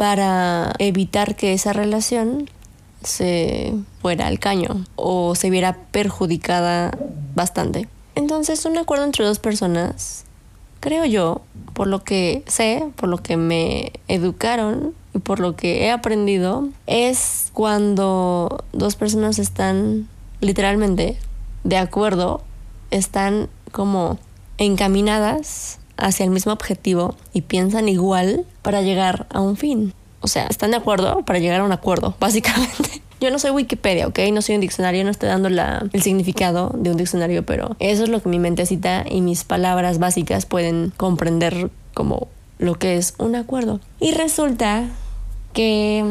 para 0.00 0.72
evitar 0.78 1.36
que 1.36 1.52
esa 1.52 1.74
relación 1.74 2.48
se 3.02 3.74
fuera 4.00 4.28
al 4.28 4.38
caño 4.38 4.86
o 4.96 5.34
se 5.34 5.50
viera 5.50 5.76
perjudicada 5.90 6.96
bastante. 7.34 7.86
Entonces 8.14 8.64
un 8.64 8.78
acuerdo 8.78 9.04
entre 9.04 9.26
dos 9.26 9.40
personas, 9.40 10.24
creo 10.80 11.04
yo, 11.04 11.42
por 11.74 11.86
lo 11.86 12.02
que 12.02 12.44
sé, 12.46 12.88
por 12.96 13.10
lo 13.10 13.18
que 13.18 13.36
me 13.36 13.92
educaron 14.08 14.94
y 15.12 15.18
por 15.18 15.38
lo 15.38 15.54
que 15.54 15.84
he 15.84 15.90
aprendido, 15.90 16.70
es 16.86 17.50
cuando 17.52 18.64
dos 18.72 18.96
personas 18.96 19.38
están 19.38 20.08
literalmente 20.40 21.18
de 21.64 21.76
acuerdo, 21.76 22.42
están 22.90 23.48
como 23.72 24.18
encaminadas 24.58 25.78
hacia 25.96 26.24
el 26.24 26.30
mismo 26.30 26.52
objetivo 26.52 27.14
y 27.32 27.42
piensan 27.42 27.88
igual 27.88 28.44
para 28.62 28.82
llegar 28.82 29.26
a 29.30 29.40
un 29.40 29.56
fin. 29.56 29.94
O 30.20 30.28
sea, 30.28 30.46
están 30.46 30.70
de 30.70 30.76
acuerdo 30.76 31.24
para 31.24 31.38
llegar 31.38 31.60
a 31.60 31.64
un 31.64 31.72
acuerdo, 31.72 32.14
básicamente. 32.20 33.02
Yo 33.20 33.30
no 33.30 33.38
soy 33.38 33.50
Wikipedia, 33.50 34.06
¿ok? 34.06 34.18
No 34.32 34.40
soy 34.40 34.54
un 34.54 34.62
diccionario, 34.62 35.04
no 35.04 35.10
estoy 35.10 35.28
dando 35.28 35.50
la, 35.50 35.86
el 35.92 36.02
significado 36.02 36.70
de 36.74 36.90
un 36.90 36.96
diccionario, 36.96 37.44
pero 37.44 37.76
eso 37.78 38.04
es 38.04 38.08
lo 38.08 38.22
que 38.22 38.30
mi 38.30 38.38
mentecita 38.38 39.04
y 39.08 39.20
mis 39.20 39.44
palabras 39.44 39.98
básicas 39.98 40.46
pueden 40.46 40.92
comprender 40.96 41.70
como 41.92 42.28
lo 42.58 42.76
que 42.76 42.96
es 42.96 43.14
un 43.18 43.34
acuerdo. 43.34 43.80
Y 44.00 44.12
resulta 44.12 44.88
que 45.52 46.02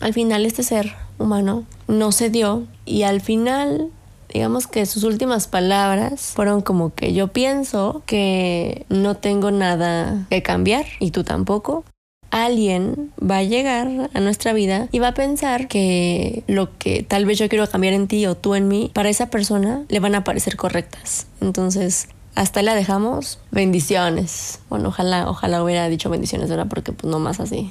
al 0.00 0.14
final 0.14 0.46
este 0.46 0.62
ser 0.62 0.94
humano 1.18 1.64
no 1.86 2.12
se 2.12 2.30
dio 2.30 2.64
y 2.86 3.02
al 3.02 3.20
final 3.20 3.90
digamos 4.34 4.66
que 4.66 4.84
sus 4.84 5.04
últimas 5.04 5.46
palabras 5.46 6.32
fueron 6.34 6.60
como 6.60 6.92
que 6.92 7.14
yo 7.14 7.28
pienso 7.28 8.02
que 8.04 8.84
no 8.88 9.14
tengo 9.16 9.52
nada 9.52 10.26
que 10.28 10.42
cambiar 10.42 10.84
y 10.98 11.12
tú 11.12 11.22
tampoco. 11.22 11.84
Alguien 12.30 13.12
va 13.22 13.38
a 13.38 13.42
llegar 13.44 14.10
a 14.12 14.18
nuestra 14.18 14.52
vida 14.52 14.88
y 14.90 14.98
va 14.98 15.08
a 15.08 15.14
pensar 15.14 15.68
que 15.68 16.42
lo 16.48 16.76
que 16.78 17.04
tal 17.04 17.26
vez 17.26 17.38
yo 17.38 17.48
quiero 17.48 17.68
cambiar 17.68 17.94
en 17.94 18.08
ti 18.08 18.26
o 18.26 18.34
tú 18.36 18.56
en 18.56 18.66
mí, 18.66 18.90
para 18.92 19.08
esa 19.08 19.30
persona 19.30 19.84
le 19.88 20.00
van 20.00 20.16
a 20.16 20.24
parecer 20.24 20.56
correctas. 20.56 21.28
Entonces, 21.40 22.08
hasta 22.34 22.62
la 22.62 22.74
dejamos. 22.74 23.38
Bendiciones. 23.52 24.58
Bueno, 24.68 24.88
ojalá, 24.88 25.30
ojalá 25.30 25.62
hubiera 25.62 25.88
dicho 25.88 26.10
bendiciones, 26.10 26.50
¿verdad? 26.50 26.66
Porque 26.68 26.90
pues 26.90 27.08
no 27.08 27.20
más 27.20 27.38
así. 27.38 27.70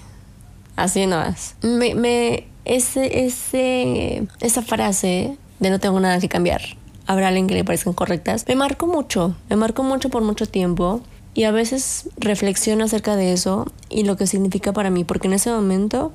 Así 0.77 1.07
no 1.07 1.17
más. 1.17 1.55
Me, 1.61 1.93
me, 1.93 2.47
ese, 2.63 3.25
ese, 3.25 4.25
esa 4.39 4.61
frase 4.61 5.37
de 5.63 5.71
no 5.71 5.79
tengo 5.79 5.99
nada 5.99 6.19
que 6.19 6.29
cambiar. 6.29 6.61
Habrá 7.07 7.29
alguien 7.29 7.47
que 7.47 7.55
le 7.55 7.63
parezcan 7.63 7.93
correctas. 7.93 8.45
Me 8.47 8.55
marcó 8.55 8.85
mucho. 8.87 9.35
Me 9.49 9.55
marcó 9.55 9.83
mucho 9.83 10.09
por 10.09 10.21
mucho 10.21 10.45
tiempo. 10.45 11.01
Y 11.33 11.45
a 11.45 11.51
veces 11.51 12.09
reflexiono 12.17 12.85
acerca 12.85 13.15
de 13.15 13.33
eso 13.33 13.65
y 13.89 14.03
lo 14.03 14.15
que 14.15 14.27
significa 14.27 14.71
para 14.73 14.89
mí. 14.89 15.03
Porque 15.03 15.27
en 15.27 15.33
ese 15.33 15.51
momento 15.51 16.11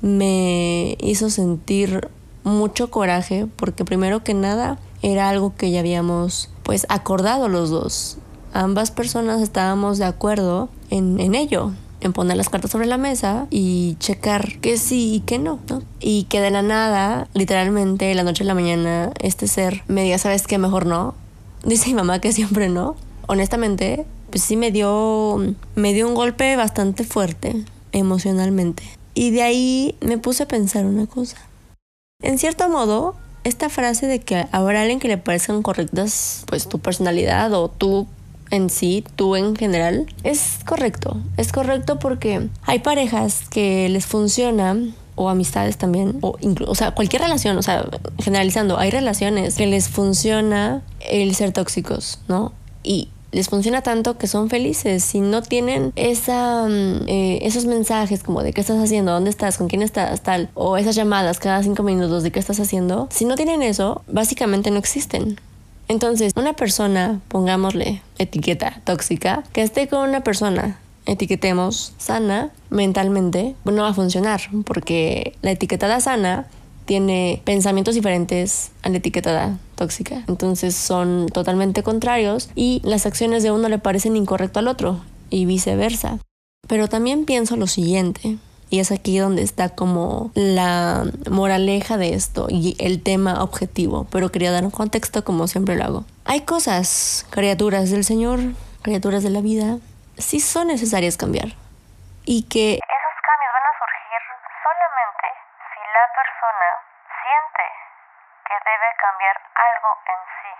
me 0.00 0.96
hizo 1.00 1.30
sentir 1.30 2.08
mucho 2.44 2.90
coraje. 2.90 3.46
Porque 3.56 3.84
primero 3.84 4.22
que 4.22 4.34
nada 4.34 4.78
era 5.02 5.28
algo 5.28 5.54
que 5.56 5.70
ya 5.70 5.80
habíamos 5.80 6.50
pues 6.62 6.86
acordado 6.88 7.48
los 7.48 7.70
dos. 7.70 8.18
Ambas 8.52 8.90
personas 8.90 9.42
estábamos 9.42 9.98
de 9.98 10.04
acuerdo 10.04 10.68
en, 10.90 11.20
en 11.20 11.34
ello, 11.34 11.72
en 12.00 12.12
poner 12.12 12.36
las 12.36 12.48
cartas 12.48 12.70
sobre 12.70 12.86
la 12.86 12.98
mesa 12.98 13.46
y 13.50 13.96
checar 13.98 14.58
que 14.60 14.78
sí 14.78 15.14
y 15.16 15.20
que 15.20 15.38
no. 15.38 15.58
Y 16.00 16.24
que 16.24 16.40
de 16.40 16.50
la 16.50 16.62
nada, 16.62 17.28
literalmente, 17.34 18.14
la 18.14 18.22
noche 18.22 18.44
a 18.44 18.46
la 18.46 18.54
mañana, 18.54 19.12
este 19.20 19.48
ser 19.48 19.82
me 19.88 20.02
diga, 20.02 20.18
¿sabes 20.18 20.46
qué? 20.46 20.58
Mejor 20.58 20.86
no. 20.86 21.14
Dice 21.64 21.88
mi 21.88 21.94
mamá 21.94 22.20
que 22.20 22.32
siempre 22.32 22.68
no. 22.68 22.96
Honestamente, 23.26 24.06
pues 24.30 24.42
sí 24.42 24.56
me 24.56 24.70
dio, 24.70 25.54
me 25.74 25.92
dio 25.92 26.08
un 26.08 26.14
golpe 26.14 26.56
bastante 26.56 27.04
fuerte 27.04 27.64
emocionalmente. 27.92 28.82
Y 29.14 29.30
de 29.30 29.42
ahí 29.42 29.96
me 30.00 30.18
puse 30.18 30.44
a 30.44 30.48
pensar 30.48 30.86
una 30.86 31.06
cosa. 31.06 31.36
En 32.22 32.38
cierto 32.38 32.68
modo, 32.68 33.16
esta 33.44 33.68
frase 33.68 34.06
de 34.06 34.20
que 34.20 34.46
habrá 34.52 34.82
alguien 34.82 35.00
que 35.00 35.08
le 35.08 35.18
parezcan 35.18 35.62
correctas, 35.62 36.44
pues 36.46 36.68
tu 36.68 36.78
personalidad 36.78 37.52
o 37.52 37.68
tú 37.68 38.06
en 38.50 38.70
sí, 38.70 39.04
tú 39.16 39.36
en 39.36 39.56
general, 39.56 40.06
es 40.22 40.60
correcto. 40.66 41.16
Es 41.36 41.52
correcto 41.52 41.98
porque 41.98 42.48
hay 42.62 42.78
parejas 42.80 43.48
que 43.50 43.88
les 43.88 44.06
funciona 44.06 44.76
o 45.14 45.28
amistades 45.28 45.76
también, 45.76 46.18
o 46.20 46.36
incluso, 46.40 46.70
o 46.70 46.74
sea, 46.76 46.92
cualquier 46.92 47.22
relación, 47.22 47.58
o 47.58 47.62
sea, 47.62 47.84
generalizando, 48.20 48.78
hay 48.78 48.90
relaciones 48.90 49.56
que 49.56 49.66
les 49.66 49.88
funciona 49.88 50.82
el 51.00 51.34
ser 51.34 51.52
tóxicos, 51.52 52.20
¿no? 52.28 52.52
Y 52.84 53.08
les 53.32 53.48
funciona 53.48 53.82
tanto 53.82 54.16
que 54.16 54.26
son 54.26 54.48
felices. 54.48 55.02
Si 55.04 55.20
no 55.20 55.42
tienen 55.42 55.92
esa, 55.96 56.66
mm, 56.66 57.08
eh, 57.08 57.38
esos 57.42 57.66
mensajes 57.66 58.22
como 58.22 58.42
de 58.42 58.52
qué 58.52 58.60
estás 58.60 58.78
haciendo, 58.78 59.12
dónde 59.12 59.30
estás, 59.30 59.58
con 59.58 59.68
quién 59.68 59.82
estás, 59.82 60.22
tal, 60.22 60.48
o 60.54 60.76
esas 60.76 60.94
llamadas 60.94 61.38
cada 61.38 61.62
cinco 61.62 61.82
minutos 61.82 62.22
de 62.22 62.30
qué 62.30 62.38
estás 62.38 62.60
haciendo, 62.60 63.08
si 63.10 63.24
no 63.24 63.34
tienen 63.34 63.62
eso, 63.62 64.02
básicamente 64.06 64.70
no 64.70 64.78
existen. 64.78 65.38
Entonces, 65.88 66.32
una 66.36 66.52
persona, 66.52 67.20
pongámosle 67.28 68.02
etiqueta 68.18 68.80
tóxica, 68.84 69.42
que 69.52 69.62
esté 69.62 69.88
con 69.88 70.08
una 70.08 70.22
persona 70.22 70.78
etiquetemos 71.06 71.94
sana 71.96 72.50
mentalmente, 72.68 73.54
no 73.64 73.82
va 73.82 73.88
a 73.88 73.94
funcionar 73.94 74.42
porque 74.64 75.34
la 75.40 75.52
etiquetada 75.52 76.00
sana 76.00 76.46
tiene 76.84 77.42
pensamientos 77.44 77.94
diferentes 77.94 78.70
a 78.82 78.90
la 78.90 78.98
etiquetada 78.98 79.58
tóxica. 79.74 80.24
Entonces 80.28 80.74
son 80.74 81.28
totalmente 81.32 81.82
contrarios 81.82 82.50
y 82.54 82.80
las 82.84 83.06
acciones 83.06 83.42
de 83.42 83.50
uno 83.50 83.68
le 83.68 83.78
parecen 83.78 84.16
incorrecto 84.16 84.58
al 84.58 84.68
otro 84.68 85.00
y 85.30 85.46
viceversa. 85.46 86.18
Pero 86.66 86.88
también 86.88 87.24
pienso 87.24 87.56
lo 87.56 87.66
siguiente, 87.66 88.36
y 88.70 88.80
es 88.80 88.92
aquí 88.92 89.18
donde 89.18 89.42
está 89.42 89.74
como 89.74 90.30
la 90.34 91.04
moraleja 91.30 91.96
de 91.96 92.14
esto 92.14 92.46
y 92.48 92.76
el 92.78 93.02
tema 93.02 93.42
objetivo, 93.42 94.06
pero 94.10 94.30
quería 94.30 94.52
dar 94.52 94.64
un 94.64 94.70
contexto 94.70 95.24
como 95.24 95.46
siempre 95.46 95.76
lo 95.76 95.84
hago. 95.84 96.04
Hay 96.24 96.42
cosas, 96.42 97.26
criaturas 97.30 97.90
del 97.90 98.04
Señor, 98.04 98.40
criaturas 98.82 99.22
de 99.22 99.30
la 99.30 99.40
vida, 99.40 99.78
sí 100.16 100.40
son 100.40 100.68
necesarias 100.68 101.16
cambiar 101.16 101.48
y 102.24 102.42
que 102.42 102.78
la 105.98 106.06
persona 106.14 106.68
siente 107.22 107.64
que 108.46 108.54
debe 108.70 108.88
cambiar 109.02 109.36
algo 109.66 109.90
en 110.12 110.20
sí. 110.38 110.52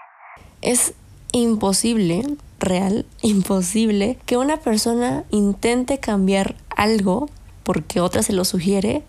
Es 0.62 0.94
imposible, 1.32 2.22
real, 2.58 3.06
imposible, 3.22 4.18
que 4.26 4.36
una 4.36 4.56
persona 4.56 5.22
intente 5.30 6.00
cambiar 6.00 6.54
algo 6.76 7.28
porque 7.68 8.00
otra 8.00 8.22
se 8.22 8.32
lo 8.32 8.46
sugiere 8.46 9.02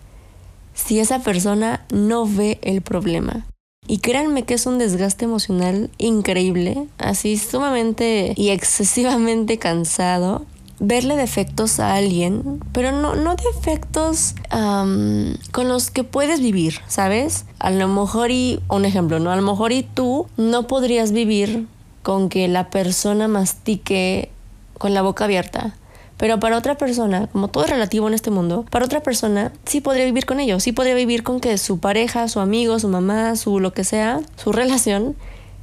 si 0.74 1.00
esa 1.00 1.20
persona 1.20 1.86
no 1.94 2.26
ve 2.28 2.60
el 2.62 2.82
problema. 2.82 3.46
Y 3.88 4.00
créanme 4.00 4.44
que 4.44 4.56
es 4.56 4.66
un 4.66 4.78
desgaste 4.78 5.24
emocional 5.24 5.90
increíble, 5.98 6.86
así 6.98 7.38
sumamente 7.38 8.34
y 8.36 8.50
excesivamente 8.50 9.60
cansado 9.60 10.46
verle 10.82 11.16
defectos 11.16 11.80
a 11.80 11.96
alguien, 11.96 12.60
pero 12.74 12.92
no, 12.92 13.16
no 13.16 13.38
defectos 13.38 14.36
con 14.52 15.70
los 15.70 15.90
que 15.90 16.04
puedes 16.04 16.42
vivir, 16.42 16.82
¿sabes? 16.88 17.46
A 17.60 17.72
lo 17.72 17.88
mejor 17.88 18.30
y, 18.30 18.60
un 18.68 18.84
ejemplo, 18.84 19.20
¿no? 19.20 19.32
A 19.32 19.38
lo 19.38 19.42
mejor 19.42 19.72
y 19.72 19.84
tú 19.84 20.28
no 20.36 20.68
podrías 20.68 21.14
vivir 21.14 21.66
con 22.04 22.28
que 22.28 22.50
la 22.50 22.70
persona 22.70 23.30
mastique 23.30 24.34
con 24.78 24.94
la 24.94 25.02
boca 25.02 25.24
abierta. 25.24 25.78
Pero 26.20 26.40
para 26.40 26.58
otra 26.58 26.78
persona, 26.78 27.28
como 27.28 27.48
todo 27.48 27.64
es 27.64 27.72
relativo 27.72 28.08
en 28.08 28.14
este 28.14 28.30
mundo, 28.30 28.66
para 28.70 28.86
otra 28.86 29.02
persona 29.02 29.52
sí 29.66 29.82
podría 29.82 30.06
vivir 30.06 30.28
con 30.28 30.40
ello, 30.40 30.60
sí 30.60 30.74
podría 30.74 30.94
vivir 30.94 31.24
con 31.24 31.40
que 31.40 31.58
su 31.58 31.80
pareja, 31.80 32.28
su 32.28 32.42
amigo, 32.42 32.78
su 32.78 32.90
mamá, 32.90 33.36
su 33.38 33.60
lo 33.60 33.74
que 33.74 33.84
sea, 33.84 34.20
su 34.36 34.52
relación, 34.52 35.16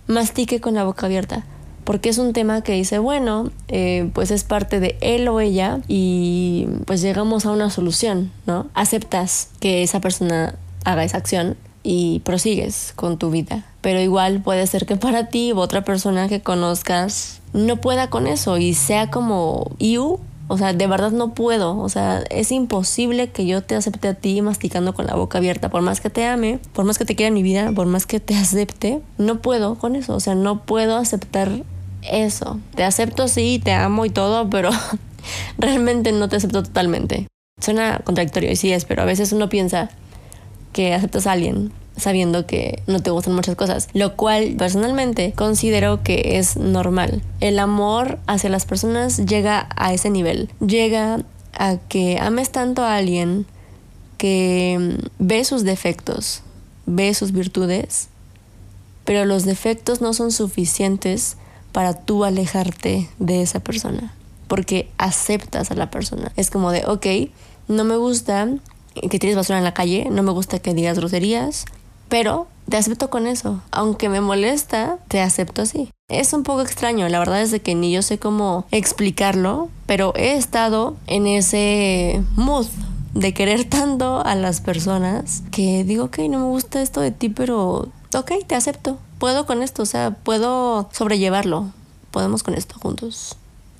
mastique 0.08 0.60
con 0.60 0.74
la 0.74 0.84
boca 0.84 1.06
abierta 1.06 1.44
porque 1.86 2.08
es 2.08 2.18
un 2.18 2.32
tema 2.32 2.62
que 2.62 2.72
dice, 2.72 2.98
bueno, 2.98 3.52
eh, 3.68 4.10
pues 4.12 4.32
es 4.32 4.42
parte 4.42 4.80
de 4.80 4.98
él 5.00 5.28
o 5.28 5.38
ella 5.38 5.78
y 5.86 6.66
pues 6.84 7.00
llegamos 7.00 7.46
a 7.46 7.52
una 7.52 7.70
solución, 7.70 8.32
¿no? 8.44 8.66
Aceptas 8.74 9.50
que 9.60 9.84
esa 9.84 10.00
persona 10.00 10.56
haga 10.84 11.04
esa 11.04 11.18
acción 11.18 11.56
y 11.84 12.18
prosigues 12.24 12.92
con 12.96 13.18
tu 13.18 13.30
vida. 13.30 13.64
Pero 13.82 14.00
igual 14.00 14.42
puede 14.42 14.66
ser 14.66 14.84
que 14.84 14.96
para 14.96 15.28
ti 15.28 15.52
u 15.52 15.60
otra 15.60 15.84
persona 15.84 16.28
que 16.28 16.42
conozcas 16.42 17.40
no 17.52 17.80
pueda 17.80 18.10
con 18.10 18.26
eso 18.26 18.58
y 18.58 18.74
sea 18.74 19.08
como 19.12 19.70
you. 19.78 20.18
O 20.48 20.58
sea, 20.58 20.72
de 20.72 20.86
verdad 20.86 21.10
no 21.10 21.34
puedo. 21.34 21.78
O 21.78 21.88
sea, 21.88 22.22
es 22.30 22.52
imposible 22.52 23.30
que 23.30 23.46
yo 23.46 23.62
te 23.62 23.74
acepte 23.74 24.08
a 24.08 24.14
ti 24.14 24.42
masticando 24.42 24.94
con 24.94 25.06
la 25.06 25.14
boca 25.14 25.38
abierta. 25.38 25.70
Por 25.70 25.82
más 25.82 26.00
que 26.00 26.10
te 26.10 26.24
ame, 26.24 26.60
por 26.72 26.84
más 26.84 26.98
que 26.98 27.04
te 27.04 27.16
quiera 27.16 27.32
mi 27.32 27.42
vida, 27.42 27.72
por 27.72 27.86
más 27.86 28.06
que 28.06 28.20
te 28.20 28.34
acepte, 28.36 29.00
no 29.18 29.40
puedo 29.40 29.76
con 29.76 29.96
eso. 29.96 30.14
O 30.14 30.20
sea, 30.20 30.34
no 30.34 30.62
puedo 30.62 30.96
aceptar 30.96 31.50
eso. 32.02 32.60
Te 32.74 32.84
acepto, 32.84 33.28
sí, 33.28 33.60
te 33.62 33.72
amo 33.72 34.04
y 34.04 34.10
todo, 34.10 34.48
pero 34.48 34.70
realmente 35.58 36.12
no 36.12 36.28
te 36.28 36.36
acepto 36.36 36.62
totalmente. 36.62 37.26
Suena 37.60 38.00
contradictorio 38.04 38.52
y 38.52 38.56
sí 38.56 38.72
es, 38.72 38.84
pero 38.84 39.02
a 39.02 39.06
veces 39.06 39.32
uno 39.32 39.48
piensa 39.48 39.90
que 40.76 40.92
aceptas 40.92 41.26
a 41.26 41.32
alguien 41.32 41.72
sabiendo 41.96 42.44
que 42.46 42.82
no 42.86 43.00
te 43.00 43.10
gustan 43.10 43.34
muchas 43.34 43.56
cosas, 43.56 43.88
lo 43.94 44.14
cual 44.14 44.56
personalmente 44.58 45.32
considero 45.32 46.02
que 46.02 46.36
es 46.36 46.58
normal. 46.58 47.22
El 47.40 47.58
amor 47.58 48.18
hacia 48.26 48.50
las 48.50 48.66
personas 48.66 49.24
llega 49.24 49.70
a 49.74 49.94
ese 49.94 50.10
nivel, 50.10 50.50
llega 50.60 51.20
a 51.54 51.78
que 51.88 52.18
ames 52.20 52.52
tanto 52.52 52.82
a 52.82 52.96
alguien 52.96 53.46
que 54.18 54.98
ve 55.18 55.44
sus 55.46 55.64
defectos, 55.64 56.42
ve 56.84 57.14
sus 57.14 57.32
virtudes, 57.32 58.08
pero 59.06 59.24
los 59.24 59.46
defectos 59.46 60.02
no 60.02 60.12
son 60.12 60.30
suficientes 60.30 61.38
para 61.72 61.94
tú 61.94 62.24
alejarte 62.24 63.08
de 63.18 63.40
esa 63.40 63.60
persona, 63.60 64.12
porque 64.46 64.90
aceptas 64.98 65.70
a 65.70 65.74
la 65.74 65.90
persona. 65.90 66.32
Es 66.36 66.50
como 66.50 66.70
de, 66.70 66.84
ok, 66.84 67.06
no 67.68 67.84
me 67.84 67.96
gusta 67.96 68.50
que 69.10 69.18
tires 69.18 69.36
basura 69.36 69.58
en 69.58 69.64
la 69.64 69.74
calle, 69.74 70.08
no 70.10 70.22
me 70.22 70.32
gusta 70.32 70.58
que 70.58 70.74
digas 70.74 70.98
groserías, 70.98 71.64
pero 72.08 72.46
te 72.68 72.76
acepto 72.76 73.10
con 73.10 73.26
eso. 73.26 73.60
Aunque 73.70 74.08
me 74.08 74.20
molesta, 74.20 74.98
te 75.08 75.20
acepto 75.20 75.62
así. 75.62 75.90
Es 76.08 76.32
un 76.32 76.42
poco 76.42 76.62
extraño, 76.62 77.08
la 77.08 77.18
verdad 77.18 77.42
es 77.42 77.50
de 77.50 77.60
que 77.60 77.74
ni 77.74 77.92
yo 77.92 78.02
sé 78.02 78.18
cómo 78.18 78.66
explicarlo, 78.70 79.68
pero 79.86 80.14
he 80.16 80.34
estado 80.34 80.96
en 81.06 81.26
ese 81.26 82.22
mood 82.36 82.66
de 83.14 83.34
querer 83.34 83.64
tanto 83.68 84.24
a 84.24 84.34
las 84.34 84.60
personas 84.60 85.42
que 85.50 85.84
digo, 85.84 86.04
ok, 86.04 86.18
no 86.30 86.38
me 86.38 86.46
gusta 86.46 86.82
esto 86.82 87.00
de 87.00 87.10
ti, 87.10 87.28
pero 87.28 87.88
ok, 88.14 88.32
te 88.46 88.54
acepto. 88.54 88.98
Puedo 89.18 89.46
con 89.46 89.62
esto, 89.62 89.82
o 89.82 89.86
sea, 89.86 90.10
puedo 90.10 90.88
sobrellevarlo. 90.92 91.66
Podemos 92.10 92.42
con 92.42 92.54
esto 92.54 92.76
juntos. 92.78 93.36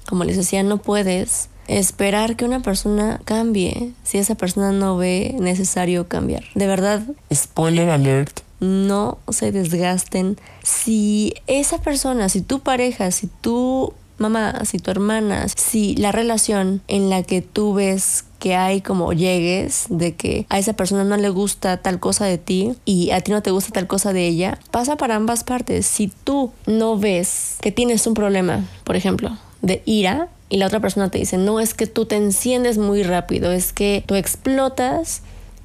Como 0.09 0.25
les 0.25 0.37
decía, 0.37 0.63
no 0.63 0.79
puedes 0.79 1.49
esperar 1.69 2.37
que 2.37 2.45
una 2.45 2.61
persona 2.61 3.21
cambie 3.25 3.93
si 4.05 4.19
esa 4.19 4.35
persona 4.35 4.73
no 4.73 4.97
ve 4.97 5.35
necesario 5.39 6.09
cambiar. 6.09 6.45
De 6.55 6.67
verdad. 6.67 7.03
Spoiler 7.33 7.91
alert. 7.91 8.41
No 8.61 9.19
se 9.29 9.53
desgasten. 9.53 10.39
Si 10.63 11.35
esa 11.47 11.79
persona, 11.79 12.29
si 12.29 12.41
tu 12.41 12.61
pareja, 12.61 13.11
si 13.11 13.27
tu 13.27 13.93
mamá, 14.19 14.65
si 14.65 14.79
tu 14.79 14.91
hermana, 14.91 15.47
si 15.49 15.95
la 15.97 16.13
relación 16.13 16.81
en 16.89 17.11
la 17.11 17.23
que 17.23 17.43
tú 17.43 17.75
ves 17.75 18.25
que 18.39 18.55
hay 18.55 18.81
como 18.81 19.13
llegues 19.13 19.87
de 19.89 20.15
que 20.15 20.47
a 20.49 20.59
esa 20.59 20.75
persona 20.75 21.05
no 21.05 21.17
le 21.17 21.29
gusta 21.29 21.79
tal 21.79 22.01
cosa 22.01 22.27
de 22.27 22.39
ti 22.39 22.75
y 22.85 23.11
a 23.11 23.21
ti 23.21 23.33
no 23.33 23.43
te 23.43 23.51
gusta 23.51 23.73
tal 23.73 23.87
cosa 23.87 24.13
de 24.13 24.27
ella, 24.27 24.59
pasa 24.71 24.97
para 24.97 25.17
ambas 25.17 25.45
partes. 25.45 25.87
Si 25.87 26.09
tú 26.25 26.53
no 26.67 26.99
ves 26.99 27.57
que 27.61 27.73
tienes 27.73 28.07
un 28.07 28.15
problema, 28.15 28.65
por 28.85 28.97
ejemplo, 28.97 29.37
de 29.63 29.83
ira, 29.85 30.29
y 30.49 30.59
la 30.59 30.67
otra 30.67 30.81
persona 30.81 31.11
te 31.11 31.19
dice, 31.19 31.39
no, 31.39 31.61
es 31.61 31.75
que 31.75 31.87
tú 31.87 32.07
te 32.07 32.17
enciendes 32.17 32.79
muy 32.79 33.03
rápido, 33.03 33.53
es 33.53 33.73
que 33.73 34.05
tú 34.07 34.15
explotas 34.15 35.23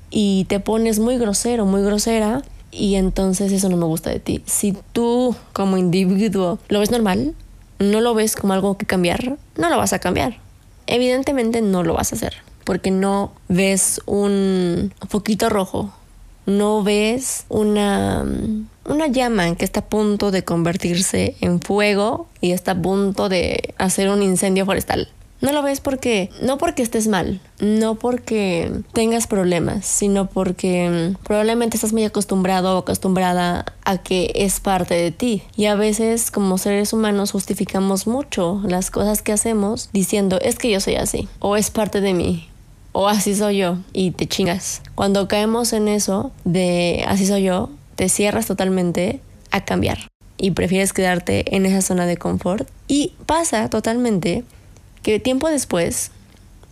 y 0.10 0.46
te 0.46 0.60
pones 0.60 1.00
muy 1.00 1.18
grosero, 1.18 1.66
muy 1.66 1.84
grosera, 1.84 2.42
y 2.72 2.96
entonces 2.96 3.52
eso 3.52 3.70
no 3.70 3.78
me 3.78 3.86
gusta 3.86 4.10
de 4.10 4.20
ti. 4.20 4.42
Si 4.46 4.76
tú 4.94 5.36
como 5.54 5.78
individuo 5.78 6.58
lo 6.70 6.80
ves 6.80 6.92
normal, 6.92 7.36
no 7.80 8.02
lo 8.02 8.14
ves 8.14 8.36
como 8.36 8.54
algo 8.54 8.78
que 8.78 8.86
cambiar, 8.86 9.38
no 9.58 9.70
lo 9.70 9.78
vas 9.78 9.94
a 9.94 10.00
cambiar. 10.00 10.38
Evidentemente 10.88 11.62
no 11.62 11.84
lo 11.84 11.94
vas 11.94 12.12
a 12.12 12.16
hacer, 12.16 12.34
porque 12.64 12.92
no 12.92 13.32
ves 13.48 14.02
un 14.06 14.94
poquito 15.10 15.50
rojo, 15.50 15.94
no 16.58 16.84
ves 16.84 17.46
una 17.50 18.26
una 18.86 19.08
llama 19.08 19.56
que 19.56 19.66
está 19.66 19.82
a 19.82 19.86
punto 19.86 20.32
de 20.32 20.44
convertirse 20.44 21.36
en 21.42 21.62
fuego 21.62 22.28
y 22.42 22.52
está 22.52 22.72
a 22.72 22.82
punto 22.82 23.30
de 23.30 23.74
hacer 23.78 24.10
un 24.10 24.22
incendio 24.22 24.66
forestal. 24.66 25.08
No 25.42 25.52
lo 25.54 25.64
ves 25.64 25.82
porque, 25.82 26.30
no 26.44 26.60
porque 26.60 26.84
estés 26.84 27.08
mal, 27.08 27.42
no 27.60 27.96
porque 27.96 28.72
tengas 28.94 29.26
problemas, 29.26 29.88
sino 29.88 30.28
porque 30.28 31.16
mm, 31.18 31.24
probablemente 31.24 31.78
estás 31.78 31.94
muy 31.94 32.04
acostumbrado 32.04 32.76
o 32.76 32.80
acostumbrada 32.80 33.66
a 33.84 33.98
que 33.98 34.32
es 34.36 34.60
parte 34.60 34.94
de 34.94 35.10
ti. 35.10 35.42
Y 35.56 35.66
a 35.66 35.74
veces 35.74 36.30
como 36.30 36.60
seres 36.60 36.94
humanos 36.94 37.32
justificamos 37.32 38.06
mucho 38.06 38.62
las 38.66 38.92
cosas 38.92 39.24
que 39.24 39.32
hacemos 39.32 39.90
diciendo 39.94 40.38
es 40.42 40.60
que 40.60 40.70
yo 40.70 40.80
soy 40.80 40.96
así 40.96 41.28
o 41.40 41.58
es 41.58 41.72
parte 41.72 42.02
de 42.02 42.14
mí 42.14 42.51
o 42.92 43.08
así 43.08 43.36
soy 43.36 43.58
yo 43.58 43.78
y 43.94 44.12
te 44.12 44.28
chingas. 44.28 44.82
Cuando 44.96 45.28
caemos 45.28 45.74
en 45.74 45.88
eso 45.88 46.32
de 46.44 47.04
así 47.08 47.26
soy 47.26 47.44
yo, 47.44 47.70
te 47.96 48.10
cierras 48.10 48.46
totalmente 48.46 49.22
a 49.52 49.64
cambiar 49.66 50.12
y 50.38 50.52
prefieres 50.52 50.92
quedarte 50.92 51.56
en 51.56 51.66
esa 51.66 51.82
zona 51.82 52.06
de 52.06 52.18
confort. 52.18 52.68
Y 52.88 53.14
pasa 53.26 53.70
totalmente 53.70 54.44
que 55.04 55.20
tiempo 55.20 55.50
después, 55.50 56.12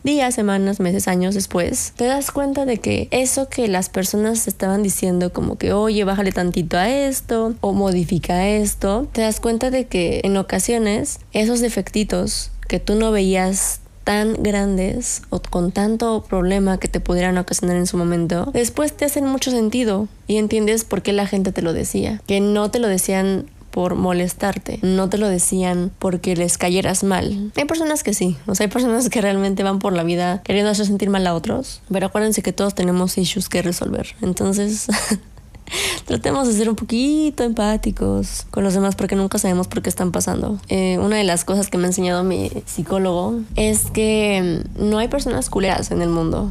días, 0.04 0.34
semanas, 0.34 0.80
meses, 0.80 1.08
años 1.08 1.36
después, 1.36 1.94
te 1.96 2.06
das 2.06 2.32
cuenta 2.32 2.66
de 2.66 2.80
que 2.80 3.08
eso 3.12 3.50
que 3.50 3.68
las 3.68 3.90
personas 3.90 4.48
estaban 4.48 4.82
diciendo 4.82 5.32
como 5.32 5.58
que, 5.58 5.74
oye, 5.74 6.04
bájale 6.04 6.32
tantito 6.32 6.78
a 6.78 6.90
esto 6.90 7.56
o 7.62 7.74
modifica 7.74 8.48
esto, 8.48 9.08
te 9.12 9.22
das 9.22 9.40
cuenta 9.40 9.70
de 9.70 9.86
que 9.86 10.22
en 10.24 10.38
ocasiones 10.38 11.20
esos 11.32 11.60
defectitos 11.60 12.52
que 12.68 12.80
tú 12.80 12.96
no 12.96 13.12
veías 13.12 13.82
tan 14.10 14.42
grandes 14.42 15.22
o 15.30 15.40
con 15.40 15.72
tanto 15.72 16.24
problema 16.28 16.80
que 16.80 16.88
te 16.88 17.00
pudieran 17.00 17.38
ocasionar 17.38 17.78
en 17.78 17.86
su 17.86 17.96
momento, 17.96 18.50
después 18.54 18.92
te 18.92 19.06
hacen 19.06 19.24
mucho 19.24 19.52
sentido 19.52 20.08
y 20.26 20.38
entiendes 20.38 20.84
por 20.84 21.04
qué 21.04 21.14
la 21.14 21.28
gente 21.28 21.52
te 21.52 21.62
lo 21.62 21.74
decía. 21.74 22.20
Que 22.26 22.40
no 22.40 22.72
te 22.72 22.80
lo 22.80 22.88
decían 22.88 23.46
por 23.70 23.94
molestarte, 23.94 24.80
no 24.82 25.10
te 25.10 25.20
lo 25.20 25.28
decían 25.28 25.92
porque 26.00 26.36
les 26.36 26.58
cayeras 26.58 27.04
mal. 27.04 27.52
Hay 27.56 27.66
personas 27.66 28.02
que 28.02 28.16
sí, 28.16 28.36
o 28.48 28.56
sea, 28.56 28.64
hay 28.64 28.72
personas 28.72 29.08
que 29.10 29.22
realmente 29.22 29.62
van 29.62 29.78
por 29.78 29.94
la 29.94 30.02
vida 30.02 30.42
queriendo 30.44 30.72
hacer 30.72 30.88
sentir 30.88 31.12
mal 31.12 31.28
a 31.28 31.36
otros, 31.36 31.84
pero 31.92 32.08
acuérdense 32.08 32.42
que 32.42 32.52
todos 32.52 32.74
tenemos 32.74 33.16
issues 33.20 33.48
que 33.48 33.62
resolver. 33.62 34.16
Entonces, 34.24 34.88
tratemos 36.06 36.48
de 36.48 36.54
ser 36.54 36.70
un 36.70 36.76
poquito 36.76 37.44
empáticos 37.44 38.46
con 38.52 38.64
los 38.64 38.74
demás 38.74 38.96
porque 38.96 39.16
nunca 39.16 39.38
sabemos 39.38 39.68
por 39.68 39.82
qué 39.82 39.90
están 39.90 40.12
pasando. 40.12 40.60
Eh, 40.70 40.98
una 41.00 41.18
de 41.18 41.24
las 41.24 41.46
cosas 41.46 41.70
que 41.70 41.78
me 41.78 41.86
ha 41.86 41.88
enseñado 41.88 42.24
mi 42.24 42.52
psicólogo 42.66 43.40
es 43.56 43.92
que 43.92 44.64
no 44.78 44.98
hay 44.98 45.08
personas 45.08 45.50
culeras 45.50 45.92
en 45.92 46.02
el 46.02 46.10
mundo. 46.10 46.50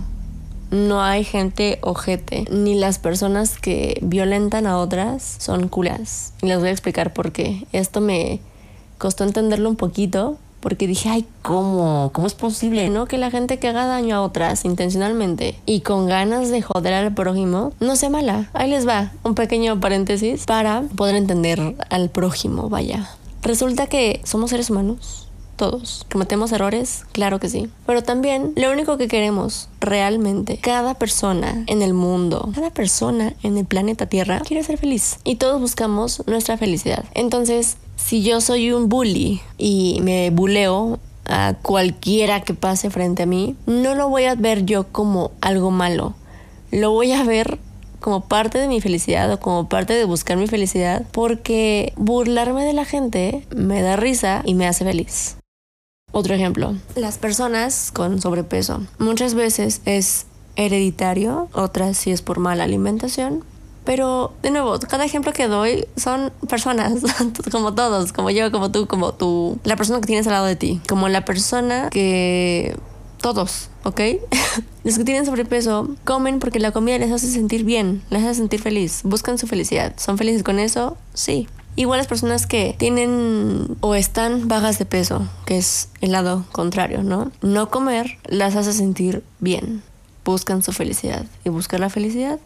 No 0.71 1.03
hay 1.03 1.25
gente 1.25 1.79
ojete, 1.81 2.45
ni 2.51 2.75
las 2.75 2.99
personas 2.99 3.59
que 3.59 3.99
violentan 4.03 4.67
a 4.67 4.77
otras 4.77 5.37
son 5.39 5.69
culeras. 5.69 6.35
Y 6.43 6.47
les 6.47 6.59
voy 6.59 6.69
a 6.69 6.73
explicar 6.73 7.15
por 7.15 7.33
qué. 7.33 7.67
Esto 7.73 8.03
me 8.03 8.41
costó 8.99 9.25
entenderlo 9.25 9.71
un 9.71 9.77
poquito, 9.77 10.37
porque 10.61 10.87
dije, 10.87 11.09
ay, 11.09 11.27
¿cómo? 11.43 12.11
¿Cómo 12.13 12.27
es 12.27 12.35
posible? 12.35 12.89
¿No? 12.89 13.07
Que 13.07 13.19
la 13.19 13.31
gente 13.31 13.59
que 13.59 13.69
haga 13.69 13.87
daño 13.87 14.17
a 14.17 14.23
otras 14.23 14.65
intencionalmente 14.65 15.59
y 15.67 15.81
con 15.81 16.07
ganas 16.07 16.51
de 16.51 16.63
joder 16.63 16.95
al 16.95 17.15
prójimo 17.15 17.73
no 17.81 17.97
sea 17.97 18.11
mala. 18.11 18.51
Ahí 18.53 18.71
les 18.71 18.87
va 18.87 19.13
un 19.23 19.35
pequeño 19.35 19.81
paréntesis 19.81 20.45
para 20.47 20.83
poder 20.97 21.17
entender 21.17 21.77
al 21.91 22.11
prójimo, 22.11 22.69
vaya. 22.69 23.09
Resulta 23.43 23.87
que 23.87 24.21
somos 24.25 24.51
seres 24.51 24.71
humanos. 24.71 25.25
Todos. 25.57 26.07
¿Cometemos 26.13 26.53
errores? 26.53 27.05
Claro 27.11 27.41
que 27.41 27.49
sí. 27.49 27.69
Pero 27.85 28.05
también 28.05 28.53
lo 28.55 28.71
único 28.71 28.97
que 28.97 29.09
queremos 29.09 29.69
realmente, 29.81 30.57
cada 30.59 30.95
persona 30.95 31.65
en 31.67 31.83
el 31.83 31.95
mundo, 31.95 32.53
cada 32.55 32.71
persona 32.71 33.35
en 33.43 33.59
el 33.59 33.65
planeta 33.65 34.07
Tierra 34.07 34.39
quiere 34.47 34.63
ser 34.63 34.79
feliz. 34.79 35.19
Y 35.25 35.35
todos 35.35 35.61
buscamos 35.61 36.23
nuestra 36.29 36.57
felicidad. 36.59 37.05
Entonces, 37.13 37.77
si 37.99 38.23
yo 38.23 38.41
soy 38.41 38.73
un 38.73 38.89
bully 38.89 39.43
y 39.59 39.99
me 40.03 40.31
buleo 40.31 40.99
a 41.27 41.55
cualquiera 41.61 42.41
que 42.41 42.55
pase 42.55 42.89
frente 42.89 43.25
a 43.25 43.27
mí, 43.27 43.55
no 43.67 43.95
lo 43.95 44.09
voy 44.09 44.25
a 44.25 44.35
ver 44.35 44.65
yo 44.65 44.87
como 44.91 45.33
algo 45.43 45.71
malo. 45.71 46.15
Lo 46.71 46.93
voy 46.93 47.13
a 47.13 47.23
ver 47.25 47.59
como 48.01 48.23
parte 48.23 48.59
de 48.59 48.69
mi 48.69 48.81
felicidad 48.81 49.31
o 49.33 49.41
como 49.41 49.69
parte 49.69 49.93
de 49.93 50.05
buscar 50.05 50.39
mi 50.39 50.47
felicidad 50.47 51.05
porque 51.13 51.93
burlarme 51.97 52.65
de 52.65 52.73
la 52.73 52.85
gente 52.85 53.47
me 53.55 53.83
da 53.83 53.97
risa 53.97 54.43
y 54.47 54.55
me 54.55 54.67
hace 54.67 54.85
feliz. 54.85 55.37
Otro 56.13 56.35
ejemplo, 56.35 56.75
las 56.95 57.19
personas 57.19 57.91
con 57.93 58.23
sobrepeso. 58.23 58.81
Muchas 58.99 59.35
veces 59.35 59.83
es 59.85 60.27
hereditario, 60.57 61.49
otras 61.53 61.99
si 61.99 62.13
es 62.13 62.23
por 62.23 62.39
mala 62.39 62.65
alimentación, 62.65 63.45
pero, 63.89 64.35
de 64.43 64.51
nuevo, 64.51 64.79
cada 64.81 65.07
ejemplo 65.07 65.33
que 65.33 65.49
doy 65.49 65.87
son 65.97 66.31
personas, 66.47 67.01
como 67.51 67.73
todos, 67.73 68.13
como 68.13 68.29
yo, 68.29 68.53
como 68.53 68.71
tú, 68.71 68.87
como 68.87 69.15
tú, 69.15 69.59
la 69.65 69.77
persona 69.77 69.99
que 70.03 70.07
tienes 70.07 70.27
al 70.27 70.35
lado 70.35 70.45
de 70.45 70.57
ti, 70.57 70.83
como 70.87 71.09
la 71.09 71.25
persona 71.25 71.89
que... 71.89 72.77
Todos, 73.17 73.71
¿ok? 73.85 74.01
Los 74.85 74.99
que 74.99 75.05
tienen 75.05 75.25
sobrepeso 75.25 75.89
comen 76.05 76.39
porque 76.39 76.59
la 76.59 76.71
comida 76.71 76.99
les 76.99 77.11
hace 77.11 77.29
sentir 77.29 77.65
bien, 77.65 78.03
les 78.11 78.25
hace 78.25 78.35
sentir 78.35 78.61
feliz, 78.61 79.01
buscan 79.05 79.39
su 79.39 79.47
felicidad. 79.47 79.95
¿Son 79.97 80.19
felices 80.19 80.43
con 80.43 80.59
eso? 80.59 80.99
Sí. 81.15 81.49
Igual 81.75 81.97
las 81.97 82.09
personas 82.09 82.47
que 82.47 82.77
tienen 82.79 83.79
o 83.81 83.95
están 83.95 84.49
bajas 84.49 84.79
de 84.79 84.85
peso, 84.85 85.27
que 85.47 85.57
es 85.57 85.89
el 86.03 86.13
lado 86.13 86.45
contrario, 86.53 87.03
¿no? 87.03 87.33
No 87.41 87.71
comer 87.71 88.19
las 88.27 88.55
hace 88.55 88.75
sentir 88.75 89.25
bien, 89.41 89.83
buscan 90.27 90.63
su 90.63 90.73
felicidad. 90.73 91.25
Y 91.43 91.49
buscar 91.49 91.81
la 91.81 91.89
felicidad 91.89 92.39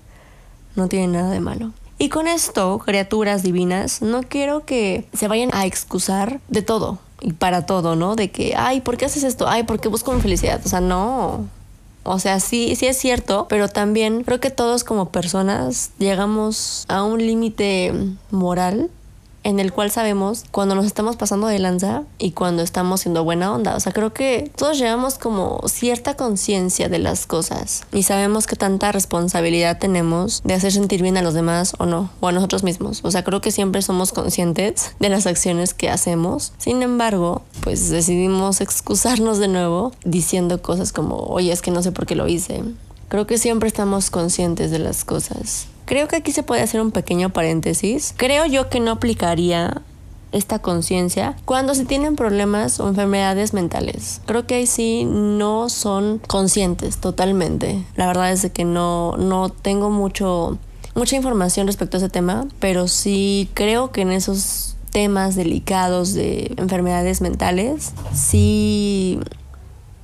no 0.77 0.89
tiene 0.89 1.09
nada 1.09 1.31
de 1.31 1.41
malo. 1.41 1.73
Y 1.99 2.09
con 2.09 2.27
esto, 2.27 2.79
criaturas 2.79 3.43
divinas, 3.43 4.03
no 4.03 4.23
quiero 4.23 4.65
que 4.65 5.07
se 5.13 5.29
vayan 5.29 5.51
a 5.53 5.67
excusar 5.67 6.41
de 6.49 6.63
todo 6.63 6.99
y 7.21 7.33
para 7.33 7.65
todo, 7.67 7.95
¿no? 7.95 8.17
De 8.17 8.31
que, 8.31 8.55
ay, 8.57 8.81
¿por 8.81 8.97
qué 8.97 9.05
haces 9.05 9.23
esto? 9.23 9.49
Ay, 9.49 9.63
¿por 9.63 9.81
qué 9.81 9.89
busco 9.89 10.13
mi 10.13 10.21
felicidad? 10.21 10.61
O 10.65 10.69
sea, 10.69 10.81
no. 10.81 11.47
O 12.05 12.19
sea, 12.19 12.41
sí, 12.41 12.75
sí 12.75 12.87
es 12.87 12.97
cierto, 12.99 13.47
pero 13.49 13.69
también 13.69 14.25
creo 14.25 14.41
que 14.41 14.51
todos 14.51 14.83
como 14.83 15.11
personas 15.11 15.93
llegamos 15.99 16.85
a 16.89 17.05
un 17.05 17.25
límite 17.25 17.93
moral 18.31 18.91
en 19.45 19.61
el 19.61 19.73
cual 19.73 19.91
sabemos 19.91 20.45
cuando 20.51 20.75
nos 20.75 20.87
estamos 20.87 21.17
pasando 21.17 21.47
de 21.47 21.59
lanza 21.59 22.05
y 22.19 22.33
cuando 22.33 22.63
estamos 22.63 23.01
siendo 23.01 23.25
buena 23.25 23.53
onda. 23.53 23.77
O 23.77 23.81
sea, 23.81 23.93
creo 23.93 24.13
que 24.13 24.51
todos 24.57 24.79
llevamos 24.79 25.19
como 25.19 25.61
cierta 25.67 26.15
conciencia 26.15 26.89
de 26.89 26.99
las 26.99 27.27
cosas 27.27 27.85
y 27.93 28.05
sabemos 28.05 28.47
que 28.47 28.57
tanta 28.57 28.93
responsabilidad 28.93 29.79
tenemos 29.79 30.43
de 30.45 30.55
hacer 30.55 30.73
sentir 30.73 31.03
bien 31.03 31.17
a 31.17 31.23
los 31.23 31.35
demás 31.35 31.75
o 31.79 31.87
no, 31.87 32.11
o 32.21 32.29
a 32.29 32.33
nosotros 32.33 32.63
mismos. 32.63 33.01
O 33.03 33.11
sea, 33.11 33.25
creo 33.25 33.41
que 33.41 33.51
siempre 33.51 33.83
somos 33.83 34.13
conscientes 34.13 34.95
de 34.99 35.09
las 35.09 35.27
acciones 35.27 35.75
que 35.75 35.91
hacemos. 35.91 36.53
Sin 36.59 36.83
embargo, 36.83 37.43
pues 37.63 37.91
decidimos 37.91 38.61
excusarnos 38.61 39.39
de 39.39 39.49
nuevo 39.49 39.93
diciendo 40.05 40.63
cosas 40.63 40.93
como, 40.93 41.17
oye, 41.17 41.53
es 41.53 41.63
que 41.63 41.71
no 41.71 41.83
sé 41.83 41.93
por 41.93 42.07
qué 42.07 42.15
lo 42.15 42.29
hice. 42.29 42.63
Creo 43.09 43.27
que 43.27 43.39
siempre 43.39 43.69
estamos 43.69 44.11
conscientes 44.11 44.71
de 44.71 44.79
las 44.79 45.05
cosas. 45.05 45.67
Creo 45.85 46.09
que 46.09 46.17
aquí 46.17 46.33
se 46.33 46.43
puede 46.43 46.63
hacer 46.63 46.81
un 46.81 46.91
pequeño 46.91 47.31
paréntesis. 47.31 48.15
Creo 48.17 48.47
yo 48.47 48.69
que 48.69 48.81
no 48.81 48.93
aplicaría 48.93 49.83
esta 50.33 50.61
conciencia 50.61 51.37
cuando 51.45 51.75
se 51.75 51.85
tienen 51.85 52.17
problemas 52.17 52.81
o 52.81 52.89
enfermedades 52.89 53.53
mentales. 53.53 54.21
Creo 54.27 54.47
que 54.47 54.57
ahí 54.57 54.67
sí 54.67 55.05
no 55.05 55.69
son 55.69 56.21
conscientes 56.27 56.99
totalmente. 56.99 57.85
La 57.97 58.07
verdad 58.07 58.33
es 58.33 58.51
que 58.51 58.65
no, 58.65 59.17
no 59.19 59.51
tengo 59.51 59.91
mucho, 59.91 60.59
mucha 60.95 61.17
información 61.17 61.67
respecto 61.67 61.97
a 61.97 62.01
ese 62.01 62.09
tema, 62.09 62.47
pero 62.59 62.89
sí 62.89 63.51
creo 63.55 63.93
que 63.93 64.01
en 64.01 64.13
esos 64.13 64.77
temas 64.91 65.37
delicados 65.37 66.13
de 66.13 66.55
enfermedades 66.57 67.21
mentales, 67.21 67.93
sí 68.13 69.19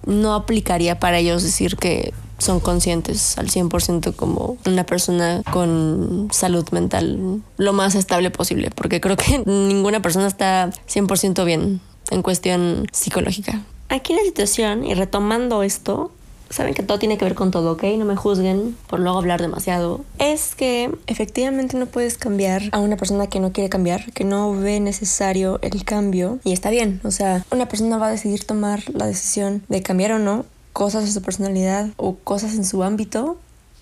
no 0.07 0.35
aplicaría 0.35 0.99
para 0.99 1.19
ellos 1.19 1.43
decir 1.43 1.77
que 1.77 2.15
son 2.39 2.61
conscientes 2.61 3.37
al 3.39 3.49
100% 3.49 4.15
como 4.15 4.57
una 4.67 4.85
persona 4.85 5.43
con 5.51 6.29
salud 6.33 6.69
mental 6.71 7.43
lo 7.57 7.73
más 7.73 7.95
estable 7.95 8.31
posible, 8.31 8.71
porque 8.71 9.01
creo 9.01 9.17
que 9.17 9.39
ninguna 9.47 10.01
persona 10.01 10.27
está 10.27 10.71
100% 10.89 11.45
bien 11.45 11.81
en 12.11 12.23
cuestión 12.23 12.87
psicológica. 12.93 13.63
Aquí 13.89 14.15
la 14.15 14.23
situación, 14.23 14.85
y 14.85 14.95
retomando 14.95 15.63
esto, 15.63 16.13
saben 16.51 16.75
que 16.75 16.83
todo 16.83 16.99
tiene 16.99 17.19
que 17.19 17.25
ver 17.25 17.35
con 17.35 17.51
todo, 17.51 17.73
¿ok? 17.73 17.85
No 17.99 18.05
me 18.05 18.17
juzguen 18.17 18.77
por 18.87 19.01
luego 19.01 19.19
hablar 19.19 19.41
demasiado. 19.41 20.05
Es 20.19 20.55
que 20.55 20.91
efectivamente 21.07 21.77
no 21.77 21.87
puedes 21.87 22.19
cambiar 22.19 22.63
a 22.73 22.81
una 22.81 22.97
persona 22.97 23.27
que 23.27 23.41
no 23.41 23.53
quiere 23.53 23.69
cambiar, 23.69 24.13
que 24.13 24.25
no 24.25 24.53
ve 24.53 24.81
necesario 24.81 25.59
el 25.63 25.85
cambio. 25.85 26.39
Y 26.45 26.53
está 26.53 26.71
bien, 26.71 27.01
o 27.05 27.11
sea, 27.11 27.45
una 27.51 27.69
persona 27.69 27.99
va 27.99 28.09
a 28.09 28.11
decidir 28.11 28.45
tomar 28.45 28.83
la 28.93 29.07
decisión 29.07 29.63
de 29.69 29.83
cambiar 29.83 30.13
o 30.13 30.19
no 30.19 30.45
cosas 30.79 31.05
de 31.05 31.11
su 31.11 31.23
personalidad 31.23 31.89
o 31.97 32.15
cosas 32.15 32.55
en 32.55 32.65
su 32.65 32.85
ámbito, 32.85 33.37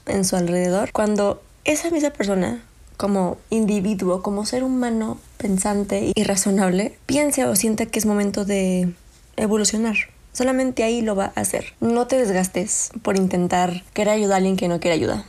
en 0.07 0.25
su 0.25 0.35
alrededor, 0.35 0.91
cuando 0.93 1.43
esa 1.67 1.91
misma 1.91 2.09
persona 2.09 2.63
como 2.97 3.37
individuo, 3.51 4.23
como 4.23 4.47
ser 4.47 4.65
humano 4.65 5.19
pensante 5.37 6.11
y 6.15 6.25
razonable, 6.25 6.97
piense 7.05 7.45
o 7.45 7.55
sienta 7.55 7.85
que 7.85 7.99
es 7.99 8.07
momento 8.07 8.47
de 8.47 8.95
evolucionar. 9.37 9.97
Solamente 10.33 10.85
ahí 10.85 11.03
lo 11.03 11.15
va 11.15 11.33
a 11.37 11.41
hacer. 11.43 11.75
No 11.83 12.07
te 12.07 12.17
desgastes 12.17 12.89
por 13.03 13.19
intentar 13.19 13.85
querer 13.93 14.15
ayudar 14.15 14.33
a 14.33 14.37
alguien 14.39 14.57
que 14.57 14.69
no 14.69 14.81
quiere 14.81 14.95
ayuda. 14.95 15.27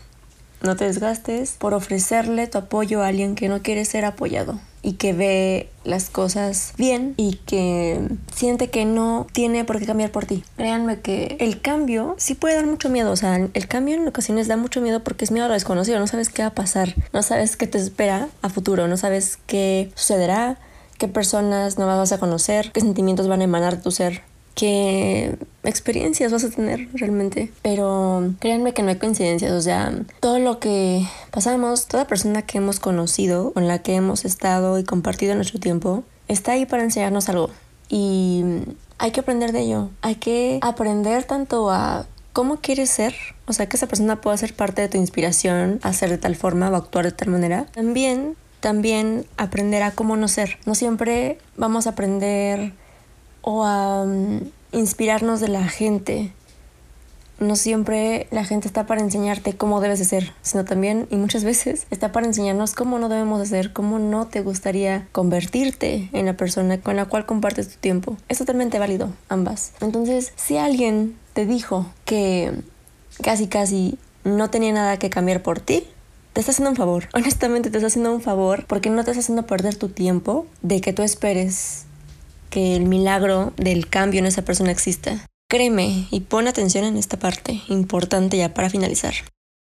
No 0.61 0.77
te 0.77 0.85
desgastes 0.85 1.57
por 1.59 1.73
ofrecerle 1.73 2.47
tu 2.47 2.59
apoyo 2.59 3.03
a 3.03 3.07
alguien 3.07 3.35
que 3.35 3.49
no 3.49 3.61
quiere 3.61 3.83
ser 3.83 4.05
apoyado 4.05 4.57
y 4.87 4.93
que 4.93 5.11
ve 5.11 5.69
las 5.83 6.09
cosas 6.09 6.73
bien 6.77 7.13
y 7.17 7.35
que 7.45 8.07
siente 8.33 8.69
que 8.69 8.85
no 8.85 9.27
tiene 9.33 9.65
por 9.65 9.79
qué 9.79 9.85
cambiar 9.85 10.11
por 10.11 10.25
ti. 10.25 10.45
Créanme 10.55 11.01
que 11.01 11.35
el 11.41 11.59
cambio 11.59 12.15
sí 12.17 12.35
puede 12.35 12.55
dar 12.55 12.67
mucho 12.67 12.87
miedo. 12.87 13.11
O 13.11 13.17
sea, 13.17 13.35
el 13.35 13.67
cambio 13.67 13.95
en 13.95 14.07
ocasiones 14.07 14.47
da 14.47 14.55
mucho 14.55 14.79
miedo 14.79 15.03
porque 15.03 15.25
es 15.25 15.31
miedo 15.31 15.43
a 15.43 15.49
lo 15.49 15.55
desconocido. 15.55 15.99
No 15.99 16.07
sabes 16.07 16.29
qué 16.29 16.43
va 16.43 16.47
a 16.47 16.55
pasar. 16.55 16.95
No 17.11 17.21
sabes 17.21 17.57
qué 17.57 17.67
te 17.67 17.77
espera 17.77 18.29
a 18.41 18.47
futuro. 18.47 18.87
No 18.87 18.95
sabes 18.95 19.37
qué 19.45 19.91
sucederá. 19.95 20.57
Qué 20.97 21.09
personas 21.09 21.77
nuevas 21.77 21.97
vas 21.97 22.13
a 22.13 22.17
conocer. 22.17 22.71
Qué 22.71 22.79
sentimientos 22.79 23.27
van 23.27 23.41
a 23.41 23.43
emanar 23.43 23.75
de 23.75 23.83
tu 23.83 23.91
ser 23.91 24.21
qué 24.57 25.37
experiencias 25.63 26.31
vas 26.31 26.43
a 26.43 26.49
tener 26.49 26.89
realmente. 26.93 27.51
Pero 27.61 28.33
créanme 28.39 28.73
que 28.73 28.81
no 28.81 28.89
hay 28.89 28.97
coincidencias, 28.97 29.51
o 29.53 29.61
sea, 29.61 29.93
todo 30.19 30.39
lo 30.39 30.59
que 30.59 31.05
pasamos, 31.31 31.87
toda 31.87 32.07
persona 32.07 32.41
que 32.41 32.57
hemos 32.57 32.79
conocido, 32.81 33.53
con 33.53 33.67
la 33.67 33.79
que 33.79 33.95
hemos 33.95 34.25
estado 34.25 34.77
y 34.79 34.83
compartido 34.83 35.35
nuestro 35.35 35.59
tiempo, 35.59 36.03
está 36.27 36.53
ahí 36.53 36.65
para 36.65 36.83
enseñarnos 36.83 37.29
algo. 37.29 37.49
Y 37.87 38.43
hay 38.97 39.11
que 39.11 39.21
aprender 39.21 39.53
de 39.53 39.61
ello. 39.61 39.89
Hay 40.01 40.15
que 40.15 40.59
aprender 40.61 41.23
tanto 41.23 41.69
a 41.69 42.07
cómo 42.33 42.57
quieres 42.57 42.89
ser, 42.89 43.15
o 43.45 43.53
sea, 43.53 43.69
que 43.69 43.77
esa 43.77 43.87
persona 43.87 44.21
pueda 44.21 44.37
ser 44.37 44.55
parte 44.55 44.81
de 44.81 44.89
tu 44.89 44.97
inspiración, 44.97 45.79
hacer 45.83 46.09
de 46.09 46.17
tal 46.17 46.35
forma 46.35 46.69
o 46.69 46.75
actuar 46.75 47.05
de 47.05 47.11
tal 47.11 47.29
manera. 47.29 47.67
También, 47.73 48.35
también 48.59 49.25
aprender 49.37 49.83
a 49.83 49.91
cómo 49.91 50.17
no 50.17 50.27
ser. 50.27 50.57
No 50.65 50.73
siempre 50.73 51.37
vamos 51.55 51.85
a 51.85 51.91
aprender 51.91 52.73
o 53.49 53.63
a 53.63 54.03
mm, 54.03 54.41
inspirarnos 54.73 55.39
de 55.39 55.47
la 55.47 55.69
gente. 55.69 56.33
No 57.39 57.55
siempre 57.55 58.27
la 58.29 58.43
gente 58.43 58.67
está 58.67 58.85
para 58.85 58.99
enseñarte 58.99 59.55
cómo 59.55 59.79
debes 59.79 59.99
de 59.99 60.05
ser, 60.05 60.33
sino 60.41 60.65
también 60.65 61.07
y 61.11 61.15
muchas 61.15 61.45
veces 61.45 61.87
está 61.89 62.11
para 62.11 62.25
enseñarnos 62.25 62.73
cómo 62.73 62.99
no 62.99 63.07
debemos 63.07 63.39
de 63.39 63.45
ser, 63.45 63.71
cómo 63.71 63.99
no 63.99 64.27
te 64.27 64.41
gustaría 64.41 65.07
convertirte 65.13 66.09
en 66.11 66.25
la 66.25 66.33
persona 66.33 66.81
con 66.81 66.97
la 66.97 67.05
cual 67.05 67.25
compartes 67.25 67.69
tu 67.69 67.77
tiempo. 67.79 68.17
Es 68.27 68.39
totalmente 68.39 68.79
válido, 68.79 69.13
ambas. 69.29 69.71
Entonces, 69.79 70.33
si 70.35 70.57
alguien 70.57 71.15
te 71.31 71.45
dijo 71.45 71.85
que 72.03 72.51
casi 73.21 73.47
casi 73.47 73.97
no 74.25 74.49
tenía 74.49 74.73
nada 74.73 74.97
que 74.97 75.09
cambiar 75.09 75.41
por 75.41 75.61
ti, 75.61 75.87
te 76.33 76.41
está 76.41 76.51
haciendo 76.51 76.71
un 76.71 76.75
favor. 76.75 77.07
Honestamente 77.13 77.69
te 77.69 77.77
está 77.77 77.87
haciendo 77.87 78.13
un 78.13 78.21
favor 78.21 78.65
porque 78.67 78.89
no 78.89 79.05
te 79.05 79.11
está 79.11 79.21
haciendo 79.21 79.45
perder 79.45 79.77
tu 79.77 79.87
tiempo 79.87 80.47
de 80.63 80.81
que 80.81 80.91
tú 80.91 81.01
esperes 81.01 81.86
que 82.49 82.75
el 82.75 82.85
milagro 82.85 83.53
del 83.57 83.87
cambio 83.87 84.19
en 84.19 84.25
esa 84.25 84.43
persona 84.43 84.71
exista. 84.71 85.25
Créeme 85.49 86.07
y 86.11 86.21
pon 86.21 86.47
atención 86.47 86.83
en 86.83 86.97
esta 86.97 87.17
parte 87.17 87.61
importante 87.69 88.37
ya 88.37 88.53
para 88.53 88.69
finalizar. 88.69 89.13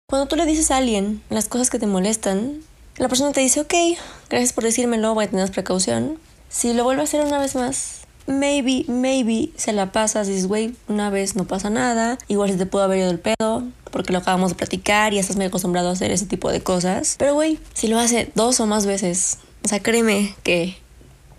Cuando 0.09 0.29
tú 0.29 0.37
le 0.37 0.47
dices 0.47 0.71
a 0.71 0.77
alguien 0.77 1.23
las 1.31 1.49
cosas 1.49 1.69
que 1.69 1.79
te 1.79 1.87
molestan, 1.87 2.61
la 2.97 3.09
persona 3.09 3.33
te 3.33 3.41
dice, 3.41 3.61
ok, 3.61 3.75
gracias 4.31 4.53
por 4.53 4.65
decírmelo, 4.65 5.15
voy 5.15 5.25
a 5.25 5.31
tener 5.31 5.51
precaución. 5.51 6.19
Si 6.49 6.73
lo 6.73 6.85
vuelve 6.85 7.03
a 7.03 7.05
hacer 7.05 7.25
una 7.25 7.39
vez 7.39 7.55
más, 7.55 8.07
maybe, 8.27 8.85
maybe 8.89 9.51
se 9.57 9.73
la 9.73 9.93
pasas 9.93 10.29
y 10.29 10.33
dices, 10.33 10.47
güey, 10.47 10.75
una 10.89 11.11
vez 11.11 11.37
no 11.37 11.45
pasa 11.45 11.71
nada, 11.71 12.19
igual 12.29 12.51
se 12.51 12.57
te 12.57 12.67
pudo 12.67 12.83
haber 12.83 13.01
ido 13.01 13.11
el 13.11 13.19
pedo, 13.19 13.65
porque 13.91 14.13
lo 14.13 14.21
acabamos 14.21 14.51
de 14.51 14.57
platicar 14.57 15.13
y 15.13 15.19
estás 15.19 15.37
muy 15.37 15.47
acostumbrado 15.47 15.89
a 15.89 15.93
hacer 15.93 16.11
ese 16.11 16.27
tipo 16.27 16.51
de 16.51 16.63
cosas. 16.63 17.17
Pero, 17.19 17.35
güey, 17.35 17.59
si 17.75 17.89
lo 17.89 17.99
hace 17.99 18.31
dos 18.35 18.61
o 18.61 18.67
más 18.67 18.87
veces, 18.87 19.39
o 19.65 19.69
sea, 19.69 19.81
créeme 19.81 20.35
que 20.43 20.77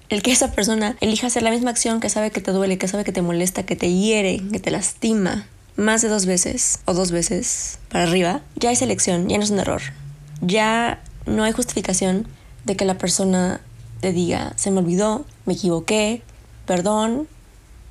el 0.10 0.22
que 0.22 0.32
esa 0.32 0.52
persona 0.52 0.96
elija 1.02 1.28
hacer 1.28 1.43
la 1.43 1.52
misma 1.52 1.72
acción 1.72 2.00
que 2.00 2.10
sabe 2.10 2.32
que 2.32 2.41
te 2.41 2.52
duele, 2.52 2.78
que 2.78 2.88
sabe 2.88 3.04
que 3.04 3.12
te 3.12 3.22
molesta, 3.22 3.63
que 3.63 3.76
te 3.76 3.91
hiere, 3.91 4.41
que 4.52 4.60
te 4.60 4.72
lastima, 4.72 5.48
más 5.76 6.02
de 6.02 6.10
dos 6.10 6.26
veces 6.26 6.80
o 6.86 6.93
dos 6.93 7.12
veces 7.12 7.80
para 7.89 8.06
arriba, 8.06 8.41
ya 8.56 8.72
es 8.72 8.82
elección, 8.82 9.30
ya 9.30 9.38
no 9.38 9.43
es 9.43 9.52
un 9.52 9.60
error. 9.60 9.82
Ya 10.41 11.02
no 11.26 11.43
hay 11.43 11.52
justificación 11.52 12.28
de 12.65 12.76
que 12.76 12.86
la 12.86 12.98
persona 12.98 13.62
te 14.02 14.12
diga, 14.12 14.54
se 14.56 14.72
me 14.72 14.80
olvidó, 14.80 15.26
me 15.46 15.54
equivoqué, 15.54 16.22
perdón, 16.65 17.28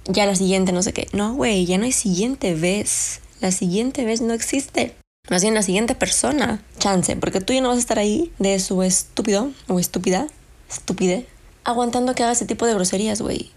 ya 0.06 0.26
la 0.26 0.34
siguiente 0.34 0.72
no 0.72 0.82
sé 0.82 0.92
qué. 0.92 1.08
No, 1.12 1.34
güey, 1.34 1.66
ya 1.66 1.78
no 1.78 1.84
hay 1.84 1.92
siguiente 1.92 2.54
vez. 2.54 3.20
La 3.40 3.50
siguiente 3.50 4.04
vez 4.04 4.20
no 4.20 4.34
existe. 4.34 4.94
Más 5.28 5.42
bien 5.42 5.54
la 5.54 5.62
siguiente 5.62 5.94
persona. 5.94 6.62
Chance, 6.78 7.16
porque 7.16 7.40
tú 7.40 7.52
ya 7.52 7.60
no 7.60 7.68
vas 7.68 7.78
a 7.78 7.80
estar 7.80 7.98
ahí 7.98 8.32
de 8.38 8.58
su 8.60 8.82
estúpido 8.82 9.50
o 9.66 9.80
estúpida, 9.80 10.28
estúpide, 10.70 11.26
aguantando 11.66 12.14
que 12.14 12.22
haga 12.22 12.32
ese 12.32 12.46
tipo 12.46 12.64
de 12.64 12.74
groserías, 12.74 13.20
güey. 13.20 13.50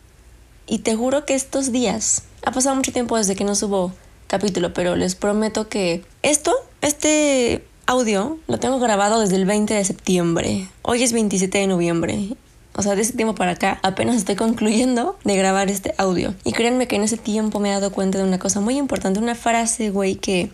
Y 0.68 0.80
te 0.80 0.96
juro 0.96 1.26
que 1.26 1.36
estos 1.36 1.72
días, 1.72 2.24
ha 2.44 2.52
pasado 2.52 2.76
mucho 2.76 2.92
tiempo 2.92 3.16
desde 3.16 3.36
que 3.36 3.44
no 3.44 3.56
subo 3.56 3.94
capítulo, 4.28 4.74
pero 4.74 4.96
les 4.96 5.16
prometo 5.16 5.70
que 5.70 6.04
esto, 6.24 6.54
este 6.82 7.64
audio, 7.86 8.40
lo 8.48 8.60
tengo 8.60 8.80
grabado 8.80 9.20
desde 9.20 9.36
el 9.36 9.46
20 9.46 9.76
de 9.76 9.86
septiembre. 9.86 10.70
Hoy 10.82 11.04
es 11.04 11.14
27 11.14 11.60
de 11.60 11.68
noviembre. 11.68 12.30
O 12.76 12.82
sea, 12.82 12.96
de 12.96 13.04
ese 13.04 13.14
tiempo 13.14 13.36
para 13.36 13.52
acá 13.52 13.80
apenas 13.84 14.16
estoy 14.16 14.36
concluyendo 14.36 15.18
de 15.24 15.36
grabar 15.36 15.70
este 15.70 15.94
audio. 15.98 16.34
Y 16.44 16.52
créanme 16.52 16.88
que 16.88 16.96
en 16.96 17.04
ese 17.04 17.18
tiempo 17.18 17.60
me 17.60 17.70
he 17.70 17.74
dado 17.74 17.92
cuenta 17.92 18.18
de 18.18 18.24
una 18.24 18.40
cosa 18.40 18.60
muy 18.60 18.78
importante, 18.78 19.20
una 19.20 19.36
frase, 19.36 19.92
güey, 19.92 20.16
que 20.16 20.50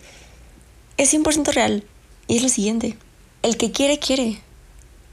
es 0.98 1.12
100% 1.12 1.52
real. 1.54 1.84
Y 2.28 2.36
es 2.36 2.42
lo 2.42 2.48
siguiente. 2.50 2.98
El 3.42 3.56
que 3.56 3.70
quiere, 3.70 3.98
quiere 3.98 4.42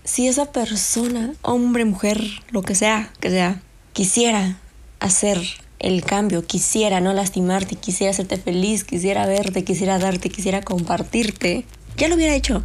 si 0.03 0.27
esa 0.27 0.51
persona, 0.51 1.33
hombre, 1.41 1.85
mujer, 1.85 2.21
lo 2.51 2.61
que 2.61 2.75
sea, 2.75 3.11
que 3.19 3.29
sea, 3.29 3.61
quisiera 3.93 4.57
hacer 4.99 5.39
el 5.79 6.03
cambio, 6.03 6.45
quisiera 6.45 7.01
no 7.01 7.13
lastimarte, 7.13 7.75
quisiera 7.75 8.11
hacerte 8.11 8.37
feliz, 8.37 8.83
quisiera 8.83 9.25
verte, 9.25 9.63
quisiera 9.63 9.99
darte, 9.99 10.29
quisiera 10.29 10.61
compartirte, 10.61 11.65
ya 11.97 12.07
lo 12.07 12.15
hubiera 12.15 12.35
hecho. 12.35 12.63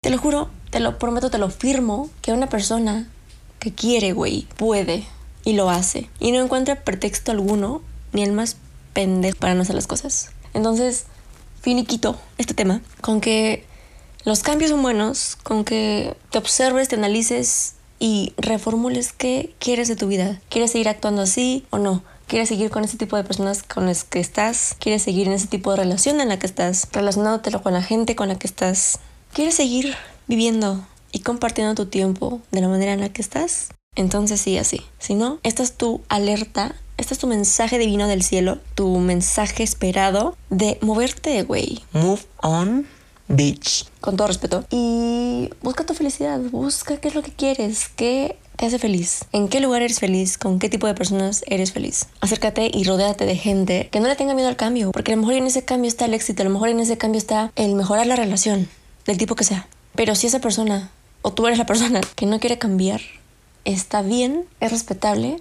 Te 0.00 0.10
lo 0.10 0.18
juro, 0.18 0.50
te 0.70 0.80
lo 0.80 0.98
prometo, 0.98 1.30
te 1.30 1.38
lo 1.38 1.50
firmo, 1.50 2.10
que 2.22 2.32
una 2.32 2.48
persona 2.48 3.08
que 3.58 3.72
quiere, 3.72 4.12
güey, 4.12 4.46
puede 4.56 5.04
y 5.44 5.54
lo 5.54 5.70
hace. 5.70 6.08
Y 6.20 6.32
no 6.32 6.42
encuentra 6.42 6.82
pretexto 6.82 7.32
alguno, 7.32 7.82
ni 8.12 8.22
el 8.22 8.32
más 8.32 8.56
pendejo 8.92 9.38
para 9.38 9.54
no 9.54 9.62
hacer 9.62 9.74
las 9.74 9.86
cosas. 9.86 10.30
Entonces, 10.52 11.06
finiquito 11.60 12.20
este 12.38 12.54
tema 12.54 12.82
con 13.00 13.20
que 13.20 13.64
los 14.24 14.42
cambios 14.42 14.70
son 14.70 14.82
buenos 14.82 15.36
con 15.42 15.64
que 15.64 16.16
te 16.30 16.38
observes, 16.38 16.88
te 16.88 16.96
analices 16.96 17.74
y 17.98 18.32
reformules 18.38 19.12
qué 19.12 19.54
quieres 19.58 19.88
de 19.88 19.96
tu 19.96 20.08
vida. 20.08 20.40
¿Quieres 20.48 20.72
seguir 20.72 20.88
actuando 20.88 21.22
así 21.22 21.66
o 21.70 21.78
no? 21.78 22.02
¿Quieres 22.26 22.48
seguir 22.48 22.70
con 22.70 22.84
ese 22.84 22.96
tipo 22.96 23.16
de 23.16 23.24
personas 23.24 23.62
con 23.62 23.84
las 23.84 24.04
que 24.04 24.20
estás? 24.20 24.76
¿Quieres 24.78 25.02
seguir 25.02 25.26
en 25.26 25.34
ese 25.34 25.46
tipo 25.46 25.70
de 25.70 25.76
relación 25.76 26.22
en 26.22 26.28
la 26.28 26.38
que 26.38 26.46
estás? 26.46 26.88
Relacionándotelo 26.92 27.62
con 27.62 27.74
la 27.74 27.82
gente 27.82 28.16
con 28.16 28.28
la 28.28 28.38
que 28.38 28.46
estás. 28.46 28.98
¿Quieres 29.34 29.54
seguir 29.54 29.94
viviendo 30.26 30.86
y 31.12 31.20
compartiendo 31.20 31.74
tu 31.74 31.86
tiempo 31.86 32.40
de 32.50 32.62
la 32.62 32.68
manera 32.68 32.94
en 32.94 33.00
la 33.00 33.10
que 33.10 33.20
estás? 33.20 33.68
Entonces 33.94 34.40
sí, 34.40 34.56
así. 34.56 34.80
Si 34.98 35.14
no, 35.14 35.38
esta 35.42 35.62
es 35.62 35.76
tu 35.76 36.00
alerta, 36.08 36.74
este 36.96 37.12
es 37.12 37.20
tu 37.20 37.26
mensaje 37.26 37.78
divino 37.78 38.08
del 38.08 38.22
cielo, 38.22 38.58
tu 38.74 38.98
mensaje 39.00 39.62
esperado 39.62 40.34
de 40.48 40.78
moverte, 40.80 41.42
güey. 41.42 41.84
Move 41.92 42.22
on 42.40 42.86
bitch. 43.36 43.86
Con 44.00 44.16
todo 44.16 44.28
respeto. 44.28 44.64
Y 44.70 45.50
busca 45.62 45.84
tu 45.86 45.94
felicidad, 45.94 46.40
busca 46.40 46.96
qué 46.98 47.08
es 47.08 47.14
lo 47.14 47.22
que 47.22 47.32
quieres, 47.32 47.88
qué 47.96 48.36
te 48.56 48.66
hace 48.66 48.78
feliz? 48.78 49.24
¿En 49.32 49.48
qué 49.48 49.60
lugar 49.60 49.82
eres 49.82 49.98
feliz? 49.98 50.38
¿Con 50.38 50.58
qué 50.58 50.68
tipo 50.68 50.86
de 50.86 50.94
personas 50.94 51.44
eres 51.48 51.72
feliz? 51.72 52.06
Acércate 52.20 52.70
y 52.72 52.84
rodéate 52.84 53.26
de 53.26 53.36
gente 53.36 53.88
que 53.90 54.00
no 54.00 54.08
le 54.08 54.16
tenga 54.16 54.34
miedo 54.34 54.48
al 54.48 54.56
cambio, 54.56 54.92
porque 54.92 55.12
a 55.12 55.16
lo 55.16 55.22
mejor 55.22 55.34
en 55.34 55.46
ese 55.46 55.64
cambio 55.64 55.88
está 55.88 56.04
el 56.04 56.14
éxito, 56.14 56.42
a 56.42 56.44
lo 56.44 56.50
mejor 56.50 56.68
en 56.68 56.80
ese 56.80 56.96
cambio 56.96 57.18
está 57.18 57.52
el 57.56 57.74
mejorar 57.74 58.06
la 58.06 58.16
relación, 58.16 58.68
del 59.06 59.18
tipo 59.18 59.34
que 59.34 59.44
sea. 59.44 59.66
Pero 59.94 60.14
si 60.14 60.26
esa 60.26 60.40
persona, 60.40 60.90
o 61.22 61.32
tú 61.32 61.46
eres 61.46 61.58
la 61.58 61.66
persona 61.66 62.00
que 62.14 62.26
no 62.26 62.38
quiere 62.38 62.58
cambiar, 62.58 63.00
está 63.64 64.02
bien, 64.02 64.44
es 64.60 64.70
respetable, 64.70 65.40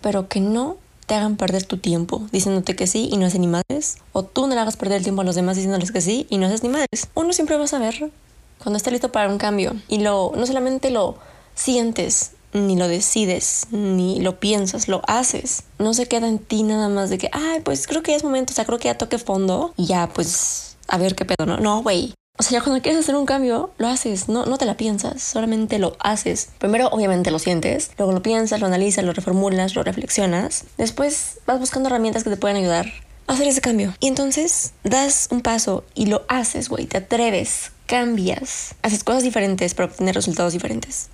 pero 0.00 0.28
que 0.28 0.40
no 0.40 0.76
te 1.06 1.14
hagan 1.14 1.36
perder 1.36 1.64
tu 1.64 1.78
tiempo 1.78 2.26
diciéndote 2.32 2.76
que 2.76 2.86
sí 2.86 3.08
y 3.10 3.16
no 3.16 3.26
haces 3.26 3.40
ni 3.40 3.46
madres, 3.46 3.98
o 4.12 4.24
tú 4.24 4.46
no 4.46 4.54
le 4.54 4.60
hagas 4.60 4.76
perder 4.76 4.98
el 4.98 5.04
tiempo 5.04 5.22
a 5.22 5.24
los 5.24 5.34
demás 5.34 5.56
diciéndoles 5.56 5.92
que 5.92 6.00
sí 6.00 6.26
y 6.30 6.38
no 6.38 6.46
haces 6.46 6.62
ni 6.62 6.68
madres. 6.68 7.08
Uno 7.14 7.32
siempre 7.32 7.56
va 7.56 7.64
a 7.64 7.68
saber 7.68 8.10
cuando 8.58 8.76
está 8.76 8.90
listo 8.90 9.12
para 9.12 9.28
un 9.28 9.38
cambio 9.38 9.74
y 9.88 9.98
lo 9.98 10.32
no 10.36 10.46
solamente 10.46 10.90
lo 10.90 11.16
sientes, 11.54 12.32
ni 12.52 12.76
lo 12.76 12.88
decides, 12.88 13.66
ni 13.70 14.20
lo 14.20 14.40
piensas, 14.40 14.88
lo 14.88 15.02
haces. 15.06 15.64
No 15.78 15.94
se 15.94 16.06
queda 16.06 16.28
en 16.28 16.38
ti 16.38 16.62
nada 16.62 16.88
más 16.88 17.10
de 17.10 17.18
que, 17.18 17.28
ay, 17.32 17.60
pues 17.60 17.86
creo 17.86 18.02
que 18.02 18.14
es 18.14 18.24
momento, 18.24 18.52
o 18.52 18.56
sea, 18.56 18.64
creo 18.64 18.78
que 18.78 18.88
ya 18.88 18.98
toque 18.98 19.18
fondo 19.18 19.74
y 19.76 19.86
ya, 19.86 20.08
pues, 20.08 20.76
a 20.88 20.98
ver 20.98 21.14
qué 21.14 21.24
pedo, 21.24 21.46
¿no? 21.46 21.58
No, 21.58 21.82
güey. 21.82 22.14
O 22.38 22.42
sea, 22.42 22.58
ya 22.58 22.64
cuando 22.64 22.82
quieres 22.82 23.00
hacer 23.00 23.16
un 23.16 23.24
cambio, 23.24 23.70
lo 23.78 23.88
haces, 23.88 24.28
no, 24.28 24.44
no 24.44 24.58
te 24.58 24.66
la 24.66 24.76
piensas, 24.76 25.22
solamente 25.22 25.78
lo 25.78 25.96
haces. 26.00 26.50
Primero, 26.58 26.88
obviamente, 26.88 27.30
lo 27.30 27.38
sientes, 27.38 27.90
luego 27.96 28.12
lo 28.12 28.22
piensas, 28.22 28.60
lo 28.60 28.66
analizas, 28.66 29.04
lo 29.04 29.12
reformulas, 29.12 29.74
lo 29.74 29.82
reflexionas. 29.82 30.64
Después 30.76 31.38
vas 31.46 31.58
buscando 31.58 31.88
herramientas 31.88 32.24
que 32.24 32.30
te 32.30 32.36
pueden 32.36 32.58
ayudar 32.58 32.86
a 33.26 33.32
hacer 33.32 33.46
ese 33.48 33.62
cambio. 33.62 33.94
Y 34.00 34.08
entonces 34.08 34.74
das 34.84 35.28
un 35.30 35.40
paso 35.40 35.84
y 35.94 36.06
lo 36.06 36.24
haces, 36.28 36.68
güey, 36.68 36.86
te 36.86 36.98
atreves, 36.98 37.72
cambias, 37.86 38.74
haces 38.82 39.02
cosas 39.02 39.22
diferentes 39.22 39.72
para 39.72 39.88
obtener 39.88 40.14
resultados 40.14 40.52
diferentes. 40.52 41.08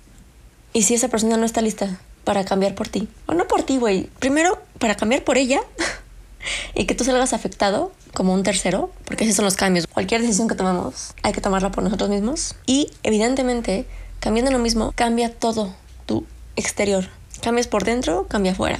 Y 0.73 0.83
si 0.83 0.93
esa 0.93 1.07
persona 1.07 1.37
no 1.37 1.45
está 1.45 1.61
lista 1.61 1.99
para 2.25 2.43
cambiar 2.43 2.75
por 2.75 2.89
ti, 2.89 3.07
o 3.27 3.33
no 3.33 3.47
por 3.47 3.63
ti, 3.63 3.77
güey, 3.77 4.09
primero 4.19 4.61
para 4.79 4.95
cambiar 4.95 5.23
por 5.23 5.37
ella 5.37 5.61
y 6.75 6.85
que 6.85 6.95
tú 6.95 7.03
salgas 7.03 7.33
afectado 7.33 7.91
como 8.13 8.33
un 8.33 8.43
tercero, 8.43 8.91
porque 9.05 9.23
esos 9.23 9.35
son 9.35 9.45
los 9.45 9.55
cambios. 9.55 9.87
Cualquier 9.87 10.21
decisión 10.21 10.47
que 10.47 10.55
tomamos 10.55 11.13
hay 11.23 11.33
que 11.33 11.41
tomarla 11.41 11.71
por 11.71 11.83
nosotros 11.83 12.09
mismos. 12.09 12.55
Y 12.65 12.91
evidentemente, 13.03 13.85
cambiando 14.19 14.51
lo 14.51 14.59
mismo, 14.59 14.91
cambia 14.95 15.33
todo 15.33 15.73
tu 16.05 16.25
exterior. 16.55 17.09
Cambias 17.41 17.67
por 17.67 17.83
dentro, 17.83 18.27
cambia 18.27 18.51
afuera. 18.51 18.79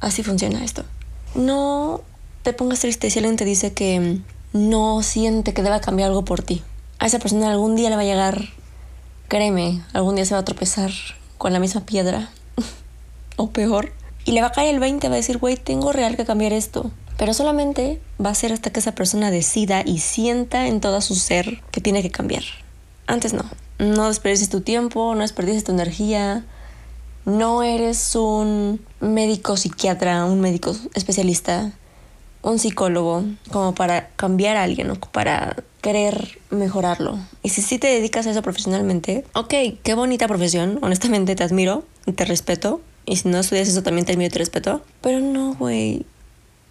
Así 0.00 0.22
funciona 0.22 0.64
esto. 0.64 0.84
No 1.34 2.02
te 2.42 2.52
pongas 2.52 2.80
triste 2.80 3.10
si 3.10 3.18
alguien 3.18 3.36
te 3.36 3.44
dice 3.44 3.72
que 3.72 4.20
no 4.52 5.02
siente 5.02 5.52
que 5.52 5.62
deba 5.62 5.80
cambiar 5.80 6.08
algo 6.08 6.24
por 6.24 6.42
ti. 6.42 6.62
A 6.98 7.06
esa 7.06 7.18
persona 7.18 7.50
algún 7.50 7.76
día 7.76 7.90
le 7.90 7.96
va 7.96 8.02
a 8.02 8.06
llegar, 8.06 8.48
créeme, 9.28 9.82
algún 9.92 10.16
día 10.16 10.24
se 10.24 10.34
va 10.34 10.40
a 10.40 10.44
tropezar 10.44 10.90
con 11.36 11.52
la 11.52 11.60
misma 11.60 11.82
piedra 11.82 12.30
o 13.36 13.50
peor. 13.50 13.92
Y 14.28 14.32
le 14.32 14.42
va 14.42 14.48
a 14.48 14.52
caer 14.52 14.74
el 14.74 14.78
20, 14.78 15.08
va 15.08 15.14
a 15.14 15.16
decir, 15.16 15.38
güey, 15.38 15.56
tengo 15.56 15.90
real 15.90 16.14
que 16.14 16.26
cambiar 16.26 16.52
esto. 16.52 16.90
Pero 17.16 17.32
solamente 17.32 17.98
va 18.22 18.28
a 18.28 18.34
ser 18.34 18.52
hasta 18.52 18.68
que 18.68 18.80
esa 18.80 18.92
persona 18.94 19.30
decida 19.30 19.82
y 19.86 20.00
sienta 20.00 20.66
en 20.66 20.82
todo 20.82 21.00
su 21.00 21.14
ser 21.14 21.62
que 21.70 21.80
tiene 21.80 22.02
que 22.02 22.10
cambiar. 22.10 22.42
Antes 23.06 23.32
no. 23.32 23.46
No 23.78 24.08
desperdicies 24.08 24.50
tu 24.50 24.60
tiempo, 24.60 25.14
no 25.14 25.22
desperdicies 25.22 25.64
tu 25.64 25.72
energía. 25.72 26.44
No 27.24 27.62
eres 27.62 28.14
un 28.16 28.84
médico 29.00 29.56
psiquiatra, 29.56 30.26
un 30.26 30.42
médico 30.42 30.76
especialista, 30.92 31.72
un 32.42 32.58
psicólogo, 32.58 33.24
como 33.50 33.74
para 33.74 34.10
cambiar 34.10 34.58
a 34.58 34.64
alguien 34.64 34.90
o 34.90 34.96
para 34.96 35.56
querer 35.80 36.38
mejorarlo. 36.50 37.18
Y 37.42 37.48
si 37.48 37.62
sí 37.62 37.78
te 37.78 37.86
dedicas 37.86 38.26
a 38.26 38.32
eso 38.32 38.42
profesionalmente, 38.42 39.24
ok, 39.32 39.54
qué 39.82 39.94
bonita 39.94 40.28
profesión, 40.28 40.78
honestamente 40.82 41.34
te 41.34 41.44
admiro 41.44 41.84
te 42.12 42.24
respeto. 42.24 42.80
Y 43.08 43.16
si 43.16 43.28
no 43.28 43.38
estudias 43.38 43.68
eso 43.68 43.82
también 43.82 44.04
te 44.04 44.12
admiro 44.12 44.34
y 44.34 44.38
respeto. 44.38 44.82
Pero 45.00 45.20
no, 45.20 45.54
güey. 45.54 46.04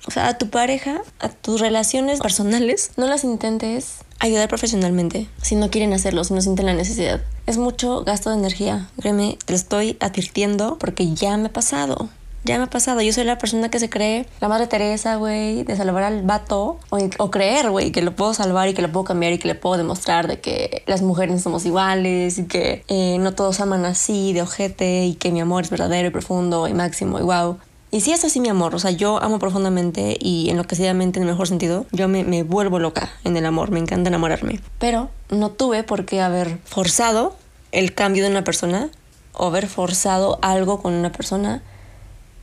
O 0.07 0.11
sea, 0.11 0.27
a 0.27 0.37
tu 0.37 0.49
pareja, 0.49 1.01
a 1.19 1.29
tus 1.29 1.59
relaciones 1.59 2.19
personales, 2.19 2.91
no 2.95 3.07
las 3.07 3.23
intentes 3.23 3.95
ayudar 4.19 4.47
profesionalmente 4.47 5.27
si 5.41 5.55
no 5.55 5.69
quieren 5.69 5.93
hacerlo, 5.93 6.23
si 6.23 6.33
no 6.33 6.41
sienten 6.41 6.65
la 6.65 6.73
necesidad. 6.73 7.21
Es 7.45 7.57
mucho 7.57 8.03
gasto 8.03 8.29
de 8.29 8.37
energía. 8.37 8.89
Créeme, 9.01 9.37
te 9.45 9.53
estoy 9.53 9.97
advirtiendo 9.99 10.77
porque 10.79 11.13
ya 11.13 11.35
me 11.37 11.47
ha 11.47 11.53
pasado. 11.53 12.09
Ya 12.43 12.57
me 12.57 12.63
ha 12.63 12.69
pasado. 12.69 13.01
Yo 13.01 13.11
soy 13.11 13.25
la 13.25 13.37
persona 13.37 13.69
que 13.69 13.79
se 13.79 13.89
cree 13.89 14.25
la 14.39 14.47
madre 14.47 14.67
Teresa, 14.67 15.15
güey, 15.15 15.63
de 15.63 15.75
salvar 15.75 16.03
al 16.03 16.23
vato. 16.23 16.79
O, 16.89 17.31
creer, 17.31 17.69
güey, 17.69 17.91
que 17.91 18.01
lo 18.01 18.15
puedo 18.15 18.33
salvar 18.33 18.69
y 18.69 18.73
que 18.73 18.81
lo 18.81 18.91
puedo 18.91 19.03
cambiar 19.03 19.33
y 19.33 19.37
que 19.37 19.47
le 19.47 19.55
puedo 19.55 19.77
demostrar 19.77 20.27
de 20.27 20.39
que 20.39 20.83
las 20.85 21.01
mujeres 21.01 21.41
somos 21.41 21.65
iguales 21.65 22.37
y 22.37 22.45
que 22.45 22.83
eh, 22.87 23.17
no 23.19 23.33
todos 23.33 23.59
aman 23.59 23.85
así, 23.85 24.33
de 24.33 24.41
ojete, 24.41 25.05
y 25.05 25.15
que 25.15 25.31
mi 25.31 25.41
amor 25.41 25.63
es 25.63 25.69
verdadero 25.69 26.07
y 26.07 26.11
profundo 26.11 26.67
y 26.67 26.73
máximo 26.73 27.19
y 27.19 27.23
wow. 27.23 27.57
Y 27.89 28.01
si 28.01 28.11
es 28.11 28.23
así 28.25 28.41
mi 28.41 28.49
amor, 28.49 28.75
o 28.75 28.79
sea, 28.79 28.91
yo 28.91 29.21
amo 29.23 29.39
profundamente 29.39 30.17
y 30.19 30.49
enloquecidamente 30.49 31.19
en 31.19 31.23
el 31.23 31.31
mejor 31.31 31.47
sentido. 31.47 31.85
Yo 31.91 32.07
me, 32.09 32.25
me 32.25 32.43
vuelvo 32.43 32.79
loca 32.79 33.09
en 33.23 33.37
el 33.37 33.45
amor, 33.45 33.71
me 33.71 33.79
encanta 33.79 34.09
enamorarme. 34.09 34.59
Pero 34.77 35.09
no 35.29 35.51
tuve 35.51 35.83
por 35.83 36.05
qué 36.05 36.21
haber 36.21 36.59
forzado 36.65 37.35
el 37.71 37.93
cambio 37.93 38.23
de 38.23 38.29
una 38.29 38.43
persona 38.43 38.89
o 39.33 39.47
haber 39.47 39.67
forzado 39.67 40.37
algo 40.41 40.81
con 40.81 40.93
una 40.93 41.11
persona 41.11 41.61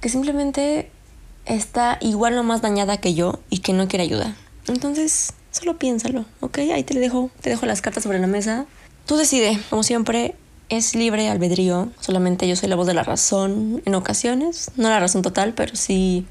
que 0.04 0.10
simplemente 0.10 0.90
está 1.46 1.96
igual 2.02 2.36
o 2.36 2.42
más 2.42 2.60
dañada 2.60 2.98
que 2.98 3.14
yo 3.14 3.40
y 3.48 3.60
que 3.60 3.72
no 3.72 3.88
quiere 3.88 4.02
ayuda. 4.02 4.36
Entonces, 4.68 5.32
solo 5.50 5.78
piénsalo, 5.78 6.26
¿ok? 6.40 6.58
Ahí 6.74 6.82
te 6.82 6.92
dejo, 7.00 7.30
te 7.40 7.48
dejo 7.48 7.64
las 7.64 7.80
cartas 7.80 8.02
sobre 8.02 8.18
la 8.18 8.26
mesa. 8.26 8.66
Tú 9.06 9.16
decide, 9.16 9.58
como 9.70 9.82
siempre, 9.82 10.34
es 10.68 10.94
libre 10.94 11.30
albedrío. 11.30 11.88
Solamente 12.00 12.46
yo 12.46 12.54
soy 12.54 12.68
la 12.68 12.76
voz 12.76 12.86
de 12.86 12.92
la 12.92 13.02
razón 13.02 13.80
en 13.86 13.94
ocasiones. 13.94 14.72
No 14.76 14.90
la 14.90 15.00
razón 15.00 15.22
total, 15.22 15.54
pero 15.54 15.74
sí, 15.74 16.26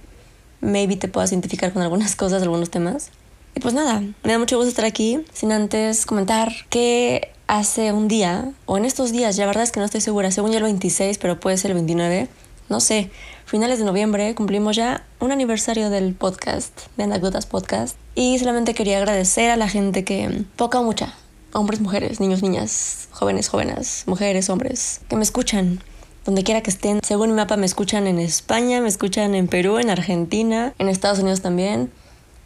maybe 0.62 0.96
te 0.96 1.08
puedas 1.08 1.32
identificar 1.32 1.74
con 1.74 1.82
algunas 1.82 2.16
cosas, 2.16 2.44
algunos 2.44 2.70
temas. 2.70 3.10
Y 3.56 3.60
pues 3.60 3.74
nada, 3.74 4.02
me 4.02 4.34
da 4.34 4.38
mucho 4.38 4.58
gusto 4.58 4.70
estar 4.70 4.86
aquí. 4.86 5.26
Sin 5.34 5.52
antes 5.52 6.06
comentar 6.06 6.54
que 6.70 7.32
hace 7.48 7.92
un 7.92 8.08
día, 8.08 8.52
o 8.68 8.78
en 8.78 8.86
estos 8.86 9.12
días, 9.12 9.36
ya 9.36 9.46
la 9.46 9.48
verdad 9.48 9.64
es 9.64 9.72
que 9.72 9.80
no 9.80 9.88
estoy 9.88 10.02
segura, 10.02 10.30
según 10.30 10.52
ya 10.52 10.58
el 10.58 10.64
26, 10.64 11.18
pero 11.18 11.40
puede 11.40 11.58
ser 11.58 11.72
el 11.72 11.76
29, 11.78 12.30
no 12.70 12.80
sé, 12.80 13.12
finales 13.46 13.80
de 13.80 13.86
noviembre 13.86 14.34
cumplimos 14.36 14.76
ya 14.76 15.06
un 15.20 15.32
aniversario 15.32 15.90
del 15.90 16.14
podcast, 16.14 16.88
de 16.98 17.04
Anécdotas 17.04 17.46
Podcast. 17.46 17.98
Y 18.16 18.40
solamente 18.40 18.74
quería 18.74 18.98
agradecer 18.98 19.52
a 19.52 19.58
la 19.58 19.68
gente 19.70 20.04
que, 20.04 20.44
poca 20.56 20.80
o 20.80 20.84
mucha, 20.84 21.14
hombres, 21.54 21.80
mujeres, 21.80 22.20
niños, 22.20 22.42
niñas, 22.42 23.08
jóvenes, 23.12 23.48
jóvenes, 23.48 24.04
mujeres, 24.08 24.50
hombres, 24.50 25.02
que 25.08 25.16
me 25.16 25.24
escuchan. 25.24 25.82
Donde 26.26 26.44
quiera 26.44 26.62
que 26.62 26.70
estén, 26.70 27.02
según 27.04 27.32
mi 27.32 27.36
mapa 27.36 27.58
me 27.58 27.66
escuchan 27.66 28.08
en 28.08 28.18
España, 28.18 28.80
me 28.80 28.88
escuchan 28.88 29.36
en 29.36 29.48
Perú, 29.48 29.80
en 29.80 29.90
Argentina, 29.90 30.74
en 30.80 30.88
Estados 30.88 31.20
Unidos 31.20 31.42
también. 31.42 31.92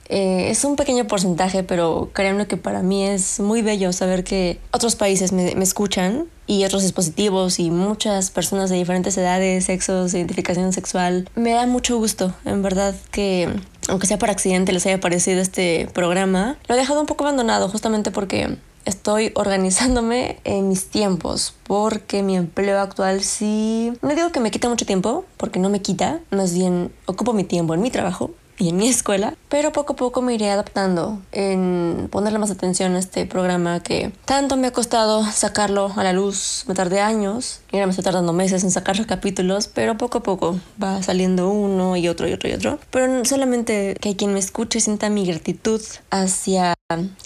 Eh, 0.09 0.49
es 0.49 0.63
un 0.63 0.75
pequeño 0.75 1.05
porcentaje, 1.07 1.63
pero 1.63 2.09
créanme 2.13 2.47
que 2.47 2.57
para 2.57 2.81
mí 2.81 3.03
es 3.03 3.39
muy 3.39 3.61
bello 3.61 3.91
saber 3.93 4.23
que 4.23 4.59
otros 4.71 4.95
países 4.95 5.31
me, 5.31 5.53
me, 5.55 5.63
escuchan 5.63 6.25
y 6.45 6.63
otros 6.63 6.83
dispositivos 6.83 7.59
y 7.59 7.71
muchas 7.71 8.31
personas 8.31 8.69
de 8.69 8.77
diferentes 8.77 9.17
edades, 9.17 9.65
sexos, 9.65 10.13
identificación 10.13 10.71
sexual. 10.71 11.29
Me 11.35 11.51
da 11.51 11.65
mucho 11.65 11.97
gusto, 11.97 12.33
en 12.45 12.61
verdad, 12.61 12.95
que 13.11 13.49
aunque 13.87 14.07
sea 14.07 14.17
por 14.17 14.29
accidente 14.29 14.73
les 14.73 14.85
haya 14.85 14.99
parecido 14.99 15.41
este 15.41 15.89
programa. 15.93 16.57
Lo 16.67 16.75
he 16.75 16.77
dejado 16.77 16.99
un 16.99 17.07
poco 17.07 17.23
abandonado 17.23 17.69
justamente 17.69 18.11
porque 18.11 18.57
estoy 18.85 19.31
organizándome 19.35 20.39
en 20.45 20.69
mis 20.69 20.89
tiempos 20.89 21.53
porque 21.63 22.23
mi 22.23 22.37
empleo 22.37 22.79
actual 22.79 23.21
sí 23.21 23.91
no 24.01 24.15
digo 24.15 24.31
que 24.31 24.39
me 24.39 24.49
quita 24.49 24.69
mucho 24.69 24.85
tiempo 24.85 25.25
porque 25.35 25.59
no 25.59 25.69
me 25.69 25.81
quita 25.81 26.21
más 26.31 26.53
bien 26.53 26.93
ocupo 27.05 27.33
mi 27.33 27.43
tiempo 27.43 27.73
en 27.73 27.81
mi 27.81 27.91
trabajo 27.91 28.31
y 28.57 28.69
en 28.69 28.77
mi 28.77 28.87
escuela, 28.87 29.35
pero 29.49 29.71
poco 29.71 29.93
a 29.93 29.95
poco 29.95 30.21
me 30.21 30.33
iré 30.33 30.49
adaptando 30.49 31.21
en 31.31 32.07
ponerle 32.11 32.39
más 32.39 32.51
atención 32.51 32.95
a 32.95 32.99
este 32.99 33.25
programa 33.25 33.81
que 33.81 34.11
tanto 34.25 34.57
me 34.57 34.67
ha 34.67 34.71
costado 34.71 35.23
sacarlo 35.31 35.91
a 35.95 36.03
la 36.03 36.13
luz. 36.13 36.65
Me 36.67 36.73
tardé 36.73 37.01
años 37.01 37.61
y 37.71 37.75
ahora 37.75 37.87
me 37.87 37.91
estoy 37.91 38.03
tardando 38.03 38.33
meses 38.33 38.63
en 38.63 38.71
sacar 38.71 38.97
los 38.97 39.05
capítulos, 39.05 39.67
pero 39.67 39.97
poco 39.97 40.19
a 40.19 40.23
poco 40.23 40.59
va 40.81 41.01
saliendo 41.03 41.49
uno 41.49 41.95
y 41.97 42.07
otro 42.07 42.27
y 42.27 42.33
otro 42.33 42.49
y 42.49 42.53
otro. 42.53 42.79
Pero 42.91 43.23
solamente 43.25 43.95
que 44.01 44.15
quien 44.15 44.33
me 44.33 44.39
escuche 44.39 44.79
sienta 44.79 45.09
mi 45.09 45.25
gratitud 45.25 45.81
hacia 46.09 46.73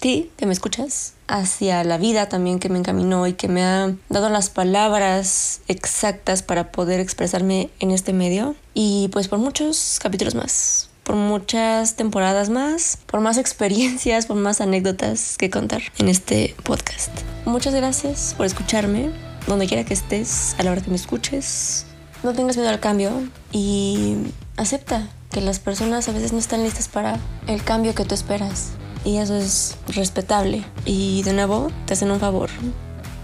ti, 0.00 0.30
que 0.36 0.46
me 0.46 0.52
escuchas, 0.52 1.14
hacia 1.28 1.82
la 1.84 1.96
vida 1.96 2.28
también 2.28 2.58
que 2.58 2.68
me 2.68 2.78
encaminó 2.78 3.26
y 3.26 3.32
que 3.32 3.48
me 3.48 3.64
ha 3.64 3.94
dado 4.08 4.28
las 4.28 4.50
palabras 4.50 5.60
exactas 5.68 6.42
para 6.42 6.72
poder 6.72 7.00
expresarme 7.00 7.70
en 7.80 7.90
este 7.90 8.12
medio. 8.12 8.54
Y 8.74 9.08
pues 9.12 9.28
por 9.28 9.38
muchos 9.38 9.98
capítulos 10.02 10.34
más 10.34 10.91
por 11.02 11.16
muchas 11.16 11.96
temporadas 11.96 12.50
más, 12.50 12.98
por 13.06 13.20
más 13.20 13.38
experiencias, 13.38 14.26
por 14.26 14.36
más 14.36 14.60
anécdotas 14.60 15.36
que 15.38 15.50
contar 15.50 15.82
en 15.98 16.08
este 16.08 16.54
podcast. 16.62 17.10
Muchas 17.44 17.74
gracias 17.74 18.34
por 18.36 18.46
escucharme, 18.46 19.10
donde 19.46 19.66
quiera 19.66 19.84
que 19.84 19.94
estés, 19.94 20.54
a 20.58 20.62
la 20.62 20.72
hora 20.72 20.80
que 20.80 20.90
me 20.90 20.96
escuches. 20.96 21.86
No 22.22 22.32
tengas 22.32 22.56
miedo 22.56 22.68
al 22.68 22.80
cambio 22.80 23.10
y 23.50 24.16
acepta 24.56 25.08
que 25.30 25.40
las 25.40 25.58
personas 25.58 26.08
a 26.08 26.12
veces 26.12 26.32
no 26.32 26.38
están 26.38 26.62
listas 26.62 26.88
para 26.88 27.18
el 27.46 27.64
cambio 27.64 27.94
que 27.94 28.04
tú 28.04 28.14
esperas. 28.14 28.70
Y 29.04 29.16
eso 29.16 29.34
es 29.34 29.76
respetable. 29.88 30.64
Y 30.84 31.22
de 31.24 31.32
nuevo, 31.32 31.68
te 31.86 31.94
hacen 31.94 32.12
un 32.12 32.20
favor, 32.20 32.50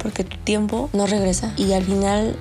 porque 0.02 0.24
tu 0.24 0.36
tiempo 0.38 0.90
no 0.92 1.06
regresa. 1.06 1.52
Y 1.56 1.72
al 1.72 1.84
final 1.84 2.36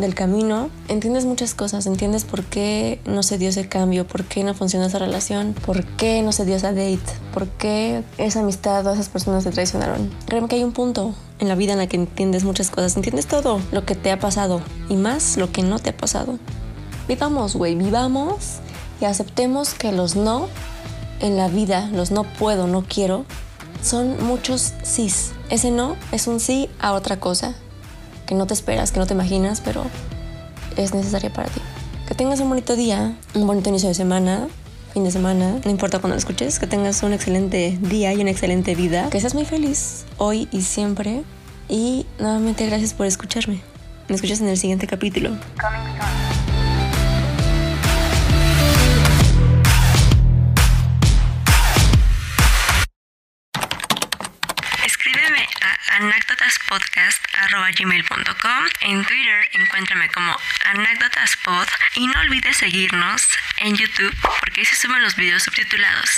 del 0.00 0.14
camino, 0.14 0.70
entiendes 0.88 1.24
muchas 1.24 1.54
cosas, 1.54 1.86
entiendes 1.86 2.24
por 2.24 2.44
qué 2.44 3.00
no 3.04 3.22
se 3.22 3.38
dio 3.38 3.48
ese 3.48 3.68
cambio, 3.68 4.06
por 4.06 4.24
qué 4.24 4.44
no 4.44 4.54
funcionó 4.54 4.86
esa 4.86 4.98
relación, 4.98 5.54
por 5.66 5.84
qué 5.84 6.22
no 6.22 6.32
se 6.32 6.44
dio 6.44 6.56
esa 6.56 6.72
date, 6.72 7.00
por 7.32 7.48
qué 7.48 8.02
esa 8.18 8.40
amistad 8.40 8.86
o 8.86 8.92
esas 8.92 9.08
personas 9.08 9.44
te 9.44 9.50
traicionaron. 9.50 10.10
Créeme 10.26 10.48
que 10.48 10.56
hay 10.56 10.64
un 10.64 10.72
punto 10.72 11.14
en 11.38 11.48
la 11.48 11.54
vida 11.54 11.72
en 11.72 11.78
la 11.78 11.86
que 11.86 11.96
entiendes 11.96 12.44
muchas 12.44 12.70
cosas, 12.70 12.96
entiendes 12.96 13.26
todo 13.26 13.60
lo 13.72 13.84
que 13.84 13.94
te 13.94 14.10
ha 14.10 14.18
pasado 14.18 14.60
y 14.88 14.96
más 14.96 15.36
lo 15.36 15.52
que 15.52 15.62
no 15.62 15.78
te 15.78 15.90
ha 15.90 15.96
pasado. 15.96 16.38
Vivamos, 17.08 17.56
güey, 17.56 17.74
vivamos 17.74 18.58
y 19.00 19.04
aceptemos 19.04 19.74
que 19.74 19.92
los 19.92 20.16
no 20.16 20.48
en 21.20 21.36
la 21.36 21.48
vida, 21.48 21.88
los 21.92 22.10
no 22.10 22.24
puedo, 22.24 22.66
no 22.66 22.84
quiero, 22.88 23.24
son 23.82 24.22
muchos 24.24 24.72
sís. 24.82 25.32
Ese 25.48 25.70
no 25.70 25.96
es 26.12 26.26
un 26.26 26.40
sí 26.40 26.68
a 26.78 26.92
otra 26.92 27.18
cosa 27.18 27.54
que 28.30 28.36
no 28.36 28.46
te 28.46 28.54
esperas, 28.54 28.92
que 28.92 29.00
no 29.00 29.08
te 29.08 29.14
imaginas, 29.14 29.60
pero 29.60 29.82
es 30.76 30.94
necesaria 30.94 31.32
para 31.32 31.48
ti. 31.48 31.60
Que 32.06 32.14
tengas 32.14 32.38
un 32.38 32.48
bonito 32.48 32.76
día, 32.76 33.16
un 33.34 33.44
bonito 33.44 33.70
inicio 33.70 33.88
de 33.88 33.94
semana, 33.96 34.46
fin 34.94 35.02
de 35.02 35.10
semana, 35.10 35.58
no 35.64 35.68
importa 35.68 35.98
cuando 35.98 36.14
lo 36.14 36.18
escuches, 36.20 36.60
que 36.60 36.68
tengas 36.68 37.02
un 37.02 37.12
excelente 37.12 37.76
día 37.80 38.12
y 38.12 38.20
una 38.20 38.30
excelente 38.30 38.76
vida, 38.76 39.10
que 39.10 39.20
seas 39.20 39.34
muy 39.34 39.44
feliz 39.44 40.04
hoy 40.16 40.48
y 40.52 40.62
siempre. 40.62 41.24
Y 41.68 42.06
nuevamente 42.20 42.66
gracias 42.66 42.94
por 42.94 43.06
escucharme. 43.06 43.62
Me 44.08 44.14
escuchas 44.14 44.40
en 44.40 44.48
el 44.48 44.56
siguiente 44.56 44.86
capítulo. 44.86 45.30
anécdotaspodcast.gmail.com 56.50 58.64
En 58.80 59.04
Twitter 59.04 59.48
encuéntrame 59.52 60.08
como 60.10 60.36
anécdotaspod 60.66 61.68
y 61.94 62.08
no 62.08 62.20
olvides 62.20 62.56
seguirnos 62.56 63.28
en 63.58 63.76
YouTube 63.76 64.14
porque 64.40 64.60
ahí 64.60 64.66
se 64.66 64.76
suben 64.76 65.02
los 65.02 65.16
videos 65.16 65.42
subtitulados. 65.42 66.10